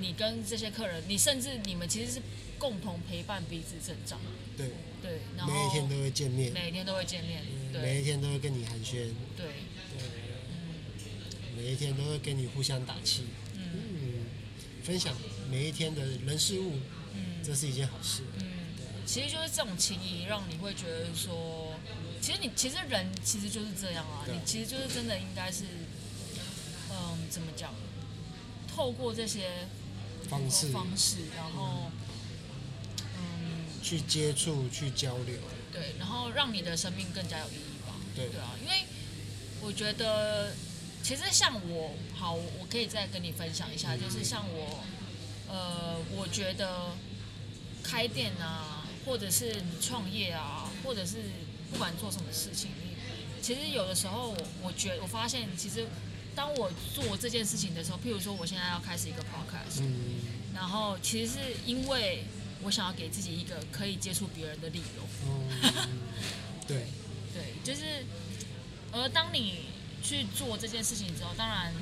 [0.00, 2.22] 你跟这些客人，你甚至你们其实是
[2.58, 4.18] 共同陪伴彼此成长，
[4.56, 4.70] 对，
[5.02, 7.42] 对，然后每一天都会见面，每一天都会见面，
[7.82, 9.46] 每一天都会跟你寒暄，对，
[11.56, 13.24] 每一天都会跟你互相打气，
[13.54, 13.62] 嗯。
[13.74, 14.26] 嗯，
[14.82, 15.14] 分享
[15.50, 16.74] 每一天的人事物，
[17.14, 17.42] 嗯。
[17.42, 18.22] 这是一件好事。
[18.38, 18.44] 嗯，
[19.06, 21.74] 其实就是这种情谊，让你会觉得说，
[22.20, 25.85] 其实你其实人其实就是这样啊，你其实就是真的应该是，嗯，
[27.36, 27.70] 怎么讲？
[28.74, 29.68] 透过这些
[30.26, 31.90] 方式方式，然后，
[33.14, 35.36] 嗯，去接触、去交流，
[35.70, 37.94] 对，然后让你的生命更加有意义吧。
[38.14, 38.84] 对对啊，因为
[39.60, 40.54] 我觉得，
[41.02, 44.82] 其实像我，好，我可以再跟你分享一下，嗯就是像我，
[45.46, 46.92] 呃，我觉得
[47.82, 51.18] 开店啊，或者是你创业啊，或者是
[51.70, 52.96] 不管做什么事情，你
[53.42, 55.86] 其实有的时候我，我觉我发现，其实
[56.36, 60.20] 当我做这件事情的时候，譬如说我现在要开始一个 podcast，、嗯，
[60.54, 62.24] 然后其实是因为
[62.62, 65.02] 我想要给自己一个可以接触别人的理由。
[65.24, 65.48] 嗯
[66.68, 66.86] 对，
[67.32, 68.04] 对，就是，
[68.92, 69.66] 而当你
[70.02, 71.72] 去做这件事情之后，当然，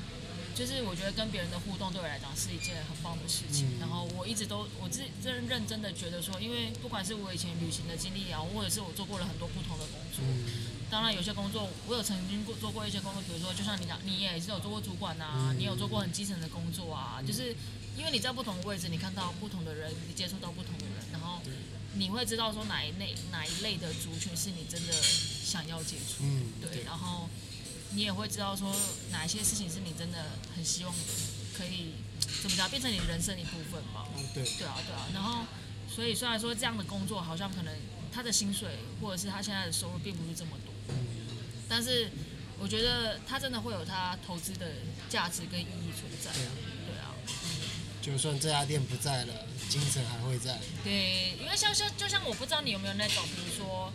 [0.55, 3.67] 就是我觉得跟别人的互动对我来讲是一件很棒的事情。
[3.67, 17.53] 嗯然后我一直都我自真认真的觉得说，因为不管是我以前旅行的经历啊，或者是我做过了很多不同的工作，嗯当然有些工作我有曾经过做过一些工作，比如说就像你讲，你也是有做过主管啊，嗯你有做过很基层的工作啊，就是
[17.97, 21.41] 因为你在不同的位置，你看到不同的人，你接触到不同的人，然后
[21.95, 27.27] 你会知道说哪一类哪一类的族群是你真的想要接触，嗯，对，然后
[27.91, 28.73] 你也会知道说
[29.11, 30.95] 哪一些事情是你真的很希望
[31.57, 31.91] 可以
[32.41, 34.07] 怎么讲变成你人生一部分吧。
[34.15, 35.07] 哦对，对啊，对啊。
[35.13, 35.43] 然后，
[35.93, 37.75] 所以虽然说这样的工作好像可能
[38.13, 40.73] 他的薪水或者是他现在的收入并不是这么多，
[41.67, 42.09] 但是
[42.59, 44.71] 我觉得它真的会有它投资的
[45.09, 46.51] 价值跟意义存在啊。
[46.85, 47.11] 对啊，
[48.01, 49.33] 就算这家店不在了，
[49.67, 50.59] 精神还会在。
[50.83, 53.91] 对，因为像像就像我不知道你有没有那种，比如说，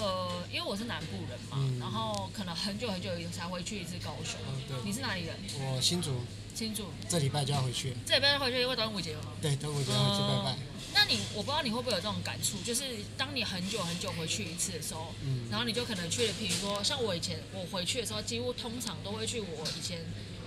[0.00, 4.38] 呃，因为我是南部人嘛，嗯然后可能很久很久才回去一次高雄。
[4.48, 4.76] 嗯，对。
[4.84, 5.36] 你是哪里人？
[5.60, 6.20] 我新竹
[6.54, 6.90] 新竹。
[7.08, 9.32] 这礼拜就要回去，这礼拜要回去因为端午节嘛。
[9.40, 10.58] 对，端午节要回去拜拜。
[10.92, 12.84] 那你我不知道你会不会有这种感触，就是
[13.16, 15.48] 当你很久很久回去一次的时候，嗯。
[15.50, 20.04] 然后你就可能去了，比如说像我以前我回去的时候，几乎通常都会去我以前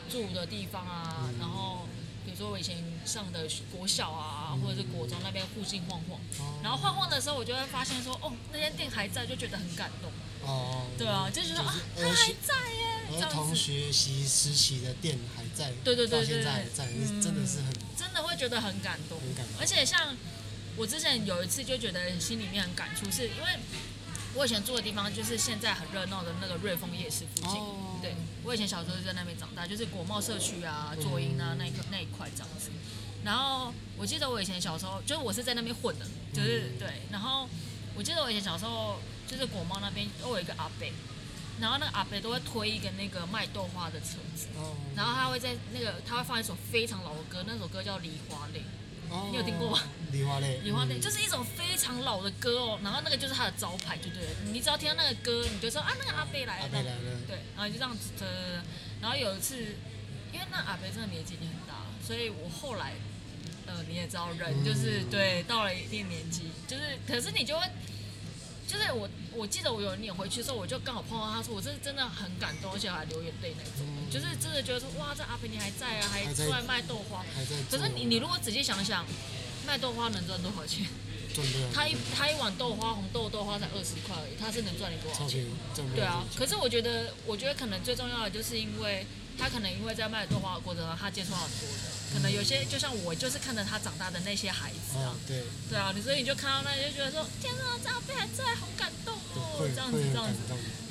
[0.10, 1.40] 住的地方啊，嗯。
[1.40, 1.88] 然后
[2.26, 6.60] 比如说我以前上的国小啊，或者是国中那边附近晃晃，哦。
[6.64, 10.12] 然后晃晃的时候，我就会发现说，哦，那间店还在，就觉得很感动。
[10.46, 19.20] 哦，对啊，就觉得啊，就是儿时它还在耶，这儿童学习实习的店还在，对对对到现对在还在，嗯真的是很真的会觉得很感动。
[19.20, 19.56] 很感动。
[19.60, 20.16] 而且像
[20.78, 23.60] 我之前有一次就觉得心里面很感触，是因为
[24.34, 27.60] 我以前住的地方就是现在很热闹的那个瑞丰夜市附近。
[27.60, 32.72] 哦对，我以前小时候就在那边长大，就是国贸社区啊、左营啊那一块那一块这样子。
[33.24, 36.88] 然后我记得我以前小时候，就是我是在那边混的，就是、嗯对。
[37.12, 37.48] 然后
[37.94, 39.00] 我记得我以前小时候，
[39.32, 40.86] 就是国贸那边都有一个阿伯，
[41.62, 48.60] 然后那个阿伯都会推一个那个卖豆花的车子，哦然后他会在那个他会放一首非常老的歌，那首歌叫《梨花泪》。
[49.10, 49.80] 哦你有听过吗？
[50.12, 54.30] 梨花泪，梨花泪嗯就是一首非常老的歌哦，然后那个就是他的招牌，就对了。
[54.52, 56.64] 你只要听到那个歌，你就说啊，那个阿伯来了。
[56.64, 58.64] 阿贝来了，对，然后就这样子的。
[59.02, 59.56] 然后有一次，
[60.32, 62.94] 因为那阿伯真的年纪已经很大了，所以我后来，
[63.66, 67.66] 呃，你也知道，人就是、嗯对到了一定年纪，就是可是你就会。
[68.72, 77.26] 就是我，我记得我有一年回去的时候，我就刚好碰到他说，我真的真的很感动，而且还流眼泪那种，嗯就是真的觉得说，哇，这阿平你还在啊，还出来卖豆花。
[77.36, 77.52] 还在。
[77.70, 79.06] 可是你你如果仔细想想，
[79.68, 80.86] 卖豆花能赚多少钱？
[81.74, 85.46] 他一他一碗豆花红豆豆花才二十块而已，他是能赚你多少钱？
[85.94, 89.06] 对啊，可是我觉得，我觉得可能最重要的就是因为
[89.38, 95.14] 他可能因为在卖豆花的过程中，他接触到很多的，可能有些就像我，就是看着他长大的那些孩子啊。
[95.14, 100.40] 哦，，对，对啊，你所以你就看到那就觉得说，天啊，这阿贝还在，好感动哦，这样子这样子。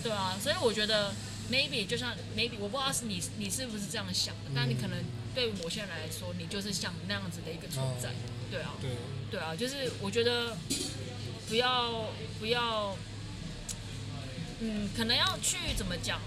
[0.03, 1.13] 对啊，所以我觉得
[1.51, 4.99] maybe 就像 maybe 我不知道是你你是不是这样想的，但你可能
[5.35, 8.09] 对某些人来说，你就是像那样子的一个存在。
[8.09, 8.13] 哦，
[8.51, 8.91] 对啊，对，
[9.31, 10.57] 对啊，就是我觉得
[11.49, 12.07] 不要
[12.39, 12.97] 不要，
[14.61, 16.19] 嗯，可能要去怎么讲，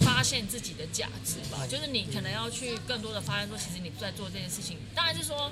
[0.00, 1.58] 发现自己的价值吧。
[1.62, 5.50] 嗯就是你可能要去更多的发现说，其实你在做这件事情，当然是说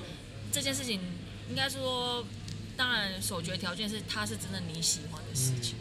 [0.52, 1.00] 这件事情
[1.48, 2.24] 应该说，
[2.76, 5.74] 当然首决条件是它是真的你喜欢的事情，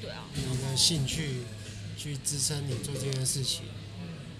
[0.00, 1.42] 对啊，你的兴趣
[1.96, 3.62] 去支撑你做这件事情，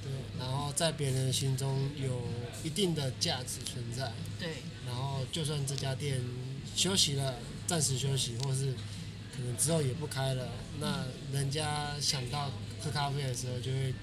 [0.02, 2.22] 对，然后在别人的心中有
[2.62, 4.48] 一定的价值存在，对。
[4.86, 6.20] 然后就算这家店
[6.76, 7.34] 休息了，
[7.66, 8.72] 暂时休息，或是
[9.34, 10.48] 可能之后也不开了，
[10.78, 12.52] 那人家想到
[12.82, 13.94] 喝咖啡的时候就会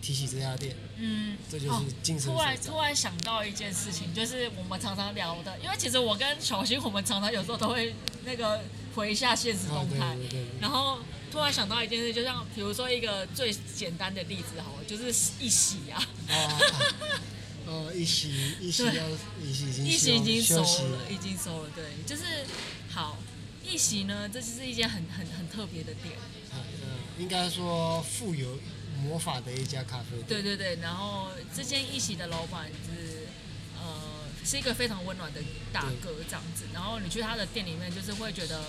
[0.00, 1.36] 提起这家店，嗯。
[1.50, 2.40] 这就是精神突。
[2.40, 8.60] 然突然想到一件事情，就是我们常常聊的，因为其实我跟小新，我们常常有时候都会那个
[8.94, 10.98] 回一下现实动态，对对对，然后
[11.32, 15.08] 突然想到一件事，就像比如说一个最简单的例子好了，就是
[15.40, 19.08] 一洗啊，哦，哦，一洗一洗要
[19.42, 22.44] 一洗已经一洗已经收了，已经收了，对，就是
[22.90, 23.16] 好
[23.64, 26.14] 一洗呢，这就是一件很很很特别的店，
[27.18, 28.58] 应该说富有
[29.02, 30.26] 魔法的一家咖啡店。
[30.28, 33.26] 对对对，然后这间一席的老板是
[33.76, 34.00] 呃
[34.44, 35.40] 是一个非常温暖的
[35.72, 38.62] 大哥这样子，然后你去他的店里面，就是会觉得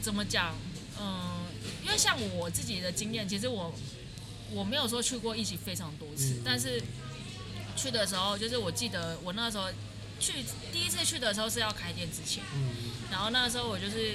[0.00, 0.54] 怎么讲，
[1.00, 1.44] 嗯、
[1.84, 3.72] 因为像我自己的经验，其实我
[4.50, 6.42] 我没有说去过一席非常多次，嗯。
[6.44, 6.82] 但是
[7.76, 9.68] 去的时候，就是我记得我那时候
[10.18, 12.68] 去第一次去的时候是要开店之前，嗯，
[13.10, 14.14] 然后那时候我就是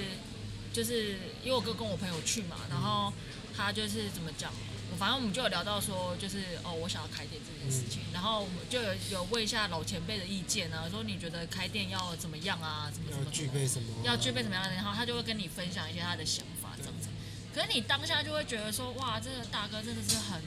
[0.74, 3.14] 就是因为我哥跟我朋友去嘛，然后
[3.56, 4.51] 他就是怎么讲，
[4.91, 13.88] 我反正我们就有聊到说，就是哦，我想要开店这件事情，然后我们就有有问一下老前辈的意见啊，说你觉得开店要怎么样啊，怎么怎要么具备什么？
[14.04, 17.10] 要具备什么样的，然后他就会跟你分享一些他的想法这样子。
[17.54, 20.41] 可是你当下就会觉得说，哇，这个大哥真的是很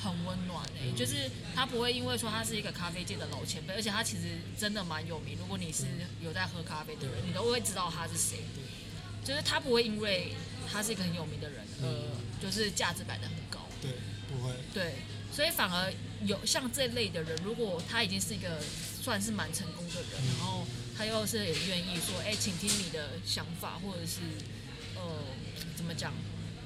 [0.00, 5.36] 很温暖诶、嗯就是他不会因为说他是一个咖啡界的老前辈，而且他其实真的蛮有名。
[5.38, 5.84] 如果你是
[6.22, 8.38] 有在喝咖啡的人，你都会知道他是谁。
[9.24, 10.34] 就是他不会因为
[10.74, 13.60] 他是一个很有名的人，呃，就是价值摆的很高。
[13.80, 13.92] 对，
[14.28, 14.52] 不会。
[14.74, 14.96] 对，
[15.32, 15.92] 所以反而
[16.26, 18.58] 有像这类的人，如果他已经是一个
[19.00, 20.66] 算是蛮成功的人，嗯然后
[20.98, 24.18] 他又是也愿意说，哎、请听你的想法，或者是
[24.96, 25.00] 呃
[25.76, 26.12] 怎么讲，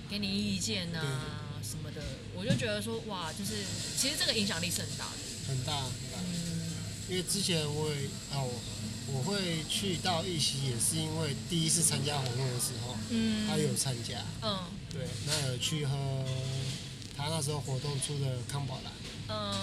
[0.08, 2.02] 给你意见啊什么的，
[2.34, 3.52] 我就觉得说，哇，就是
[3.98, 5.18] 其实这个影响力是很大的。
[5.48, 5.72] 很大
[7.08, 8.48] 因为之前我也哦，
[9.12, 14.58] 我会去到一席，也是因为第一次参加活动的时候，嗯他有参加，嗯
[14.90, 15.96] 对，那有去喝
[17.16, 18.92] 他那时候活动出的康宝蓝，
[19.28, 19.54] 嗯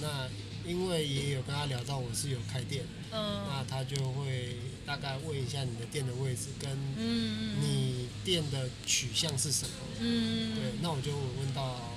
[0.00, 0.28] 对，那
[0.68, 9.74] 因为也有跟他聊到我是有开店，嗯那他就会大概问一下你的店的位置跟嗯你店的取向是什么。
[10.00, 11.92] 嗯对，那我就问到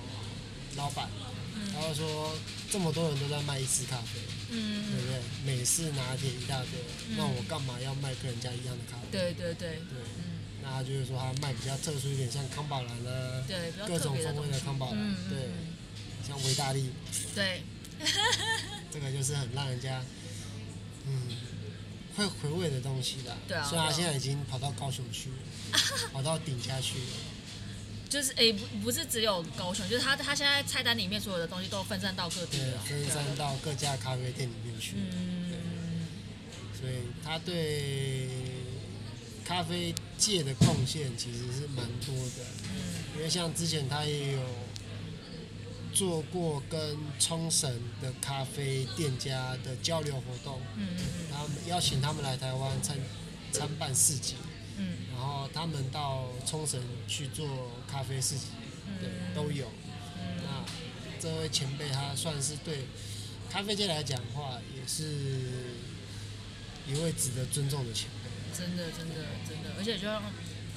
[0.75, 1.09] 老板，
[1.55, 2.31] 嗯他就说
[2.69, 4.19] 这么多人都在卖意式咖啡，
[4.49, 5.21] 对嗯不对？
[5.45, 6.79] 美式拿铁一大堆，
[7.09, 7.15] 嗯。
[7.17, 9.07] 那我干嘛要卖跟人家一样的咖啡？
[9.11, 9.69] 对对对。
[9.69, 10.39] 对，嗯。
[10.63, 15.75] 那他就是说他卖比较特殊一点，像康宝蓝啦，对，各种风味的康宝蓝，嗯对，嗯。
[16.27, 16.91] 像维大利，
[17.35, 17.63] 对。
[18.91, 20.01] 这个就是很让人家，
[21.05, 21.27] 嗯，
[22.15, 23.35] 会回味的东西啦。
[23.47, 25.79] 对啊虽然现在已经跑到高雄去了，
[26.13, 27.05] 跑到顶家去了。
[28.09, 34.95] 就是诶、不不是只有高雄，就是他他现在菜单里面所有的东西都分散到各地对了，，分散到各家咖啡店里面去。
[34.97, 35.39] 嗯
[36.79, 36.93] 所以
[37.23, 38.29] 他对
[39.43, 42.45] 咖啡界的贡献其实是蛮多的。
[42.73, 44.39] 嗯因为像之前他也有
[45.93, 47.69] 做过跟冲绳
[48.01, 52.95] 的咖啡店家的交流活动，嗯嗯他们邀请他们来台湾参
[53.51, 54.48] 参办市集，嗯
[55.19, 57.45] 然后他们到冲绳去做
[57.91, 58.47] 咖啡事情，
[59.01, 59.65] 对，都有。
[60.17, 60.63] 嗯那
[61.19, 62.85] 这位前辈他算是对
[63.51, 65.03] 咖啡界来讲的话，也是
[66.87, 68.57] 一位值得尊重的前辈。
[68.57, 69.15] 真的真的
[69.45, 70.23] 真的，而且就像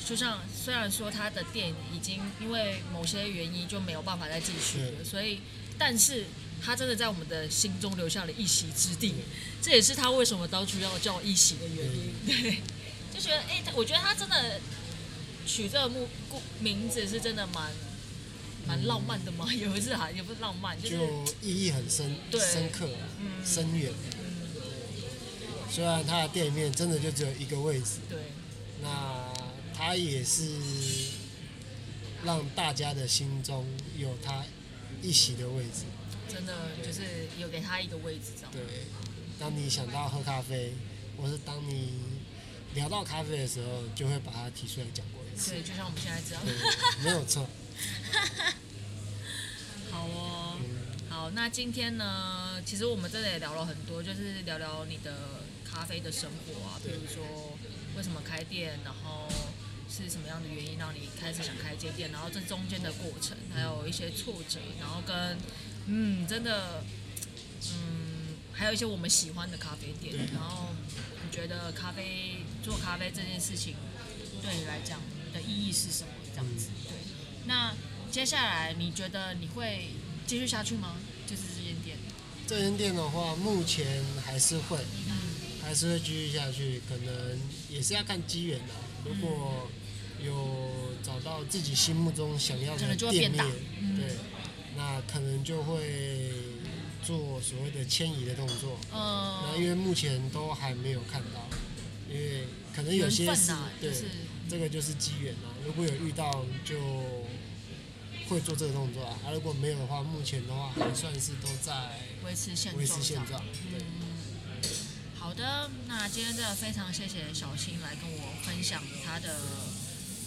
[0.05, 5.41] 就像虽然说他的店已经因为某些原因就没有办法再继续了，所以
[5.79, 6.25] 但是
[6.61, 9.15] 他真的在我们的心中留下了一席之地，
[9.63, 12.13] 这也是他为什么当初要叫一席的原因。
[12.27, 12.61] 对，就
[13.23, 14.61] 觉得哎、他我觉得他真的
[15.47, 17.73] 取这个目故名字是真的蛮
[18.67, 21.07] 蛮浪漫的嘛， 也不是啊，也不是浪漫，就是就
[21.41, 23.93] 意义很深对深刻啊，嗯深远。
[25.71, 28.19] 虽然他的店里面真的就只有一个位置，对
[28.83, 29.33] 那
[29.75, 30.43] 他也是
[32.25, 33.67] 让大家的心中
[33.97, 34.45] 有他
[35.01, 35.85] 一席的位置。
[36.29, 36.55] 真的
[36.85, 37.03] 就是
[37.39, 38.53] 有给他一个位置这样。
[38.53, 38.63] 对，
[39.39, 40.75] 当你想到喝咖啡，
[41.17, 41.93] 或是当你
[42.75, 45.51] 聊到咖啡的时候，就会把它提出来讲过一次。
[45.53, 46.43] 对，就像我们现在这样。
[47.05, 47.49] 没有错。
[49.91, 50.59] 好哦，
[51.11, 55.13] 好，那今天呢，其实我们真的也聊了很多，就是聊聊你的
[55.65, 57.59] 咖啡的生活啊，比如说
[57.97, 59.29] 为什么开店，然后
[59.91, 65.37] 是什么样的原因让你开始想开间店，然后这中间的过程，还有一些挫折，然后跟
[65.87, 66.83] 嗯，真的，
[67.71, 70.69] 嗯，还有一些我们喜欢的咖啡店，然后
[71.11, 73.75] 你觉得咖啡做咖啡这件事情
[74.43, 75.01] 对你来讲
[75.33, 76.11] 的意义是什么？
[76.31, 76.93] 这样子，对。
[77.47, 77.75] 那
[78.11, 79.89] 接下来你觉得你会
[80.27, 80.97] 继续下去吗？
[81.27, 81.97] 就是这间店，
[82.47, 84.77] 这间店的话，目前还是会，
[85.09, 85.17] 嗯
[85.63, 88.75] 还是会继续下去，可能也是要看机缘的。
[89.05, 89.69] 如果
[90.23, 93.45] 有找到自己心目中想要可的店面，
[93.81, 94.17] 嗯对，
[94.77, 96.33] 那可能就会
[97.03, 98.79] 做所谓的迁移的动作。
[98.93, 101.49] 嗯那因为目前都还没有看到，
[102.09, 103.27] 因为可能有些
[103.81, 104.05] 对，是
[104.49, 105.53] 这个就是机缘啊。
[105.65, 106.77] 如果有遇到，就
[108.29, 109.19] 会做这个动作啊。
[109.25, 112.79] 啊，如果没有的话，目前的话还算是都在维持现状。
[112.79, 113.43] 维持现状。
[113.71, 114.63] 对，嗯，
[115.19, 119.39] 好的，那今天真的非常谢谢小新来跟我分享他的，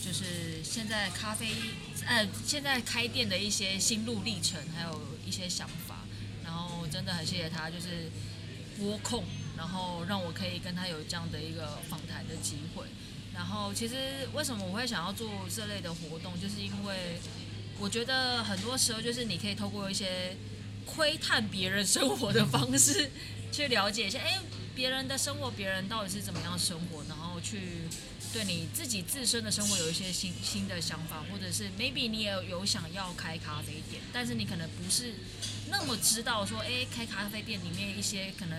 [0.04, 1.48] 就是现在咖啡，
[2.06, 6.05] 呃，现在开店的一些心路历程，还有一些想法。
[6.96, 8.10] 真的很谢谢他，就是
[8.78, 9.26] 拨空，
[9.58, 12.86] 然后让我可以跟他有这样的一个访谈的机会。
[13.34, 13.96] 然后其实
[14.34, 17.20] 为什么我会想要做这类的活动，就是因为
[17.78, 20.38] 我觉得很多时候就是你可以透过一些
[20.86, 23.12] 窥探别人生活的方式，
[23.52, 24.40] 去了解一下，哎，
[24.74, 27.90] 别人的生活，别人到底是怎么样生活，然后去
[28.32, 35.14] 对你自己自身的生活有一些新新的想法，或者是 maybe 你也有想要开咖啡店，但是你可能不是
[35.70, 38.58] 那么知道说，哎，开咖啡店里面一些可能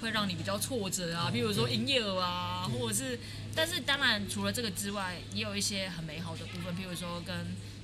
[0.00, 3.18] 会让你比较挫折啊，比如说营业额啊，或者是，
[3.54, 7.34] 但是当然除了这个之外，也有一些很美好的部分，比如说跟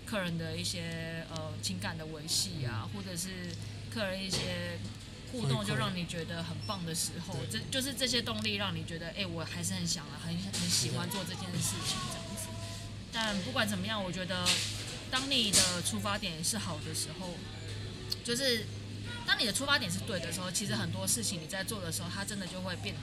[0.07, 3.51] 客人的一些呃情感的维系啊，或者是
[3.93, 4.79] 客人一些
[5.33, 12.49] 互动，就让你觉得很棒的时候，这就是这些动力让你觉得，哎、我还是很想啊，很很喜欢做这件事情这样子。
[13.13, 14.47] 但不管怎么样，我觉得
[15.11, 17.35] 当你的出发点是好的时候，
[18.25, 18.67] 就是
[19.27, 22.97] 当你的出发点是对的时候，其实很多事情你在做的时候，它真的就会变，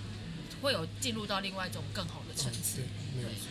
[0.61, 2.81] 会有进入到另外一种更好的层次。
[3.14, 3.48] 对，没错。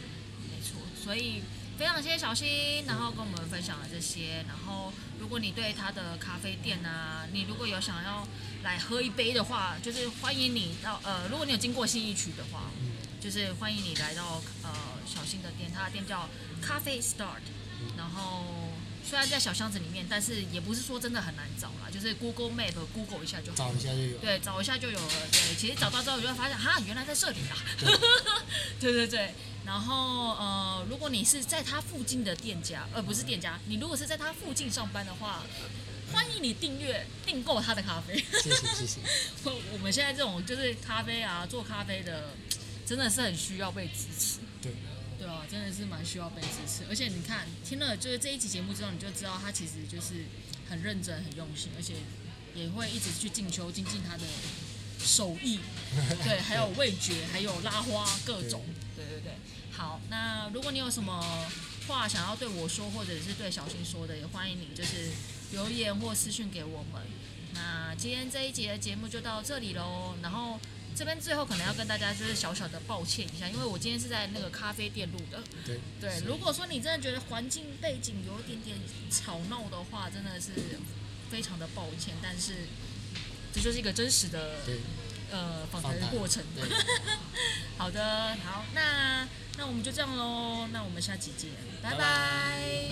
[0.50, 1.42] 没错，所以
[1.78, 4.44] 非常谢谢小新，然后跟我们分享了这些。
[4.46, 8.26] 然后，如果你对他的咖啡店啊，你如果有想要
[8.62, 12.70] 来喝一杯的话，就是欢迎你到呃，如果你有经过信义区的话，
[13.20, 14.70] 就是欢迎你来到呃
[15.06, 16.28] 小新的店，他的店叫
[16.60, 17.42] 咖啡 Start，
[17.96, 18.44] 然后
[19.10, 24.18] 虽然在小箱子里面，但是也不是说真的很难找啦，就是 Google Map Google 一下就找一下就有。
[24.18, 25.12] 对，找一下就有了。
[25.32, 27.58] 对，其实找到之后你就会发现，哈，原来在这里啊。
[28.78, 29.34] 对对对。
[29.66, 35.42] 然后呃，如果你是在他附近的店家，呃不是店家，你如果是在他附近上班的话，
[36.12, 38.16] 欢迎你订阅订购他的咖啡。
[38.40, 39.00] 谢谢 谢谢。
[39.72, 42.30] 我们现在这种就是咖啡啊，做咖啡的，
[42.86, 44.38] 真的是很需要被支持。
[44.62, 44.72] 对。
[45.30, 46.82] 对啊，真的是蛮需要被支持。
[46.88, 50.24] 而且你看，听了就是这一期节目之后，你就知道他其实就是
[50.68, 51.94] 很认真、很用心，而且
[52.56, 54.24] 也会一直去进修、精进他的
[54.98, 55.60] 手艺。
[56.24, 58.64] 对，还有味觉，还有拉花各种。
[58.96, 59.34] 对对对。
[59.70, 61.48] 好，那如果你有什么
[61.86, 65.10] 话想要对我说，或者是对小新说的，也欢迎你就是
[65.52, 67.00] 留言或私讯给我们。
[67.54, 70.58] 那今天这一节的节目就到这里喽，然后。
[71.00, 75.42] 这边最后可能要跟大家就是小小的抱歉一下，因为我今天是在那个咖啡店录的。
[75.64, 75.80] 对。
[75.98, 78.76] 对，如果说你真的觉得环境背景有一点点
[79.10, 80.50] 吵闹的话，真的是
[81.30, 82.14] 非常的抱歉。
[82.22, 82.52] 但是
[83.50, 84.56] 这就是一个真实的
[85.32, 86.44] 呃访谈的过程。
[87.78, 91.48] 好的，好，那那我们就这样喽，那我们下期见，
[91.82, 92.90] 拜拜。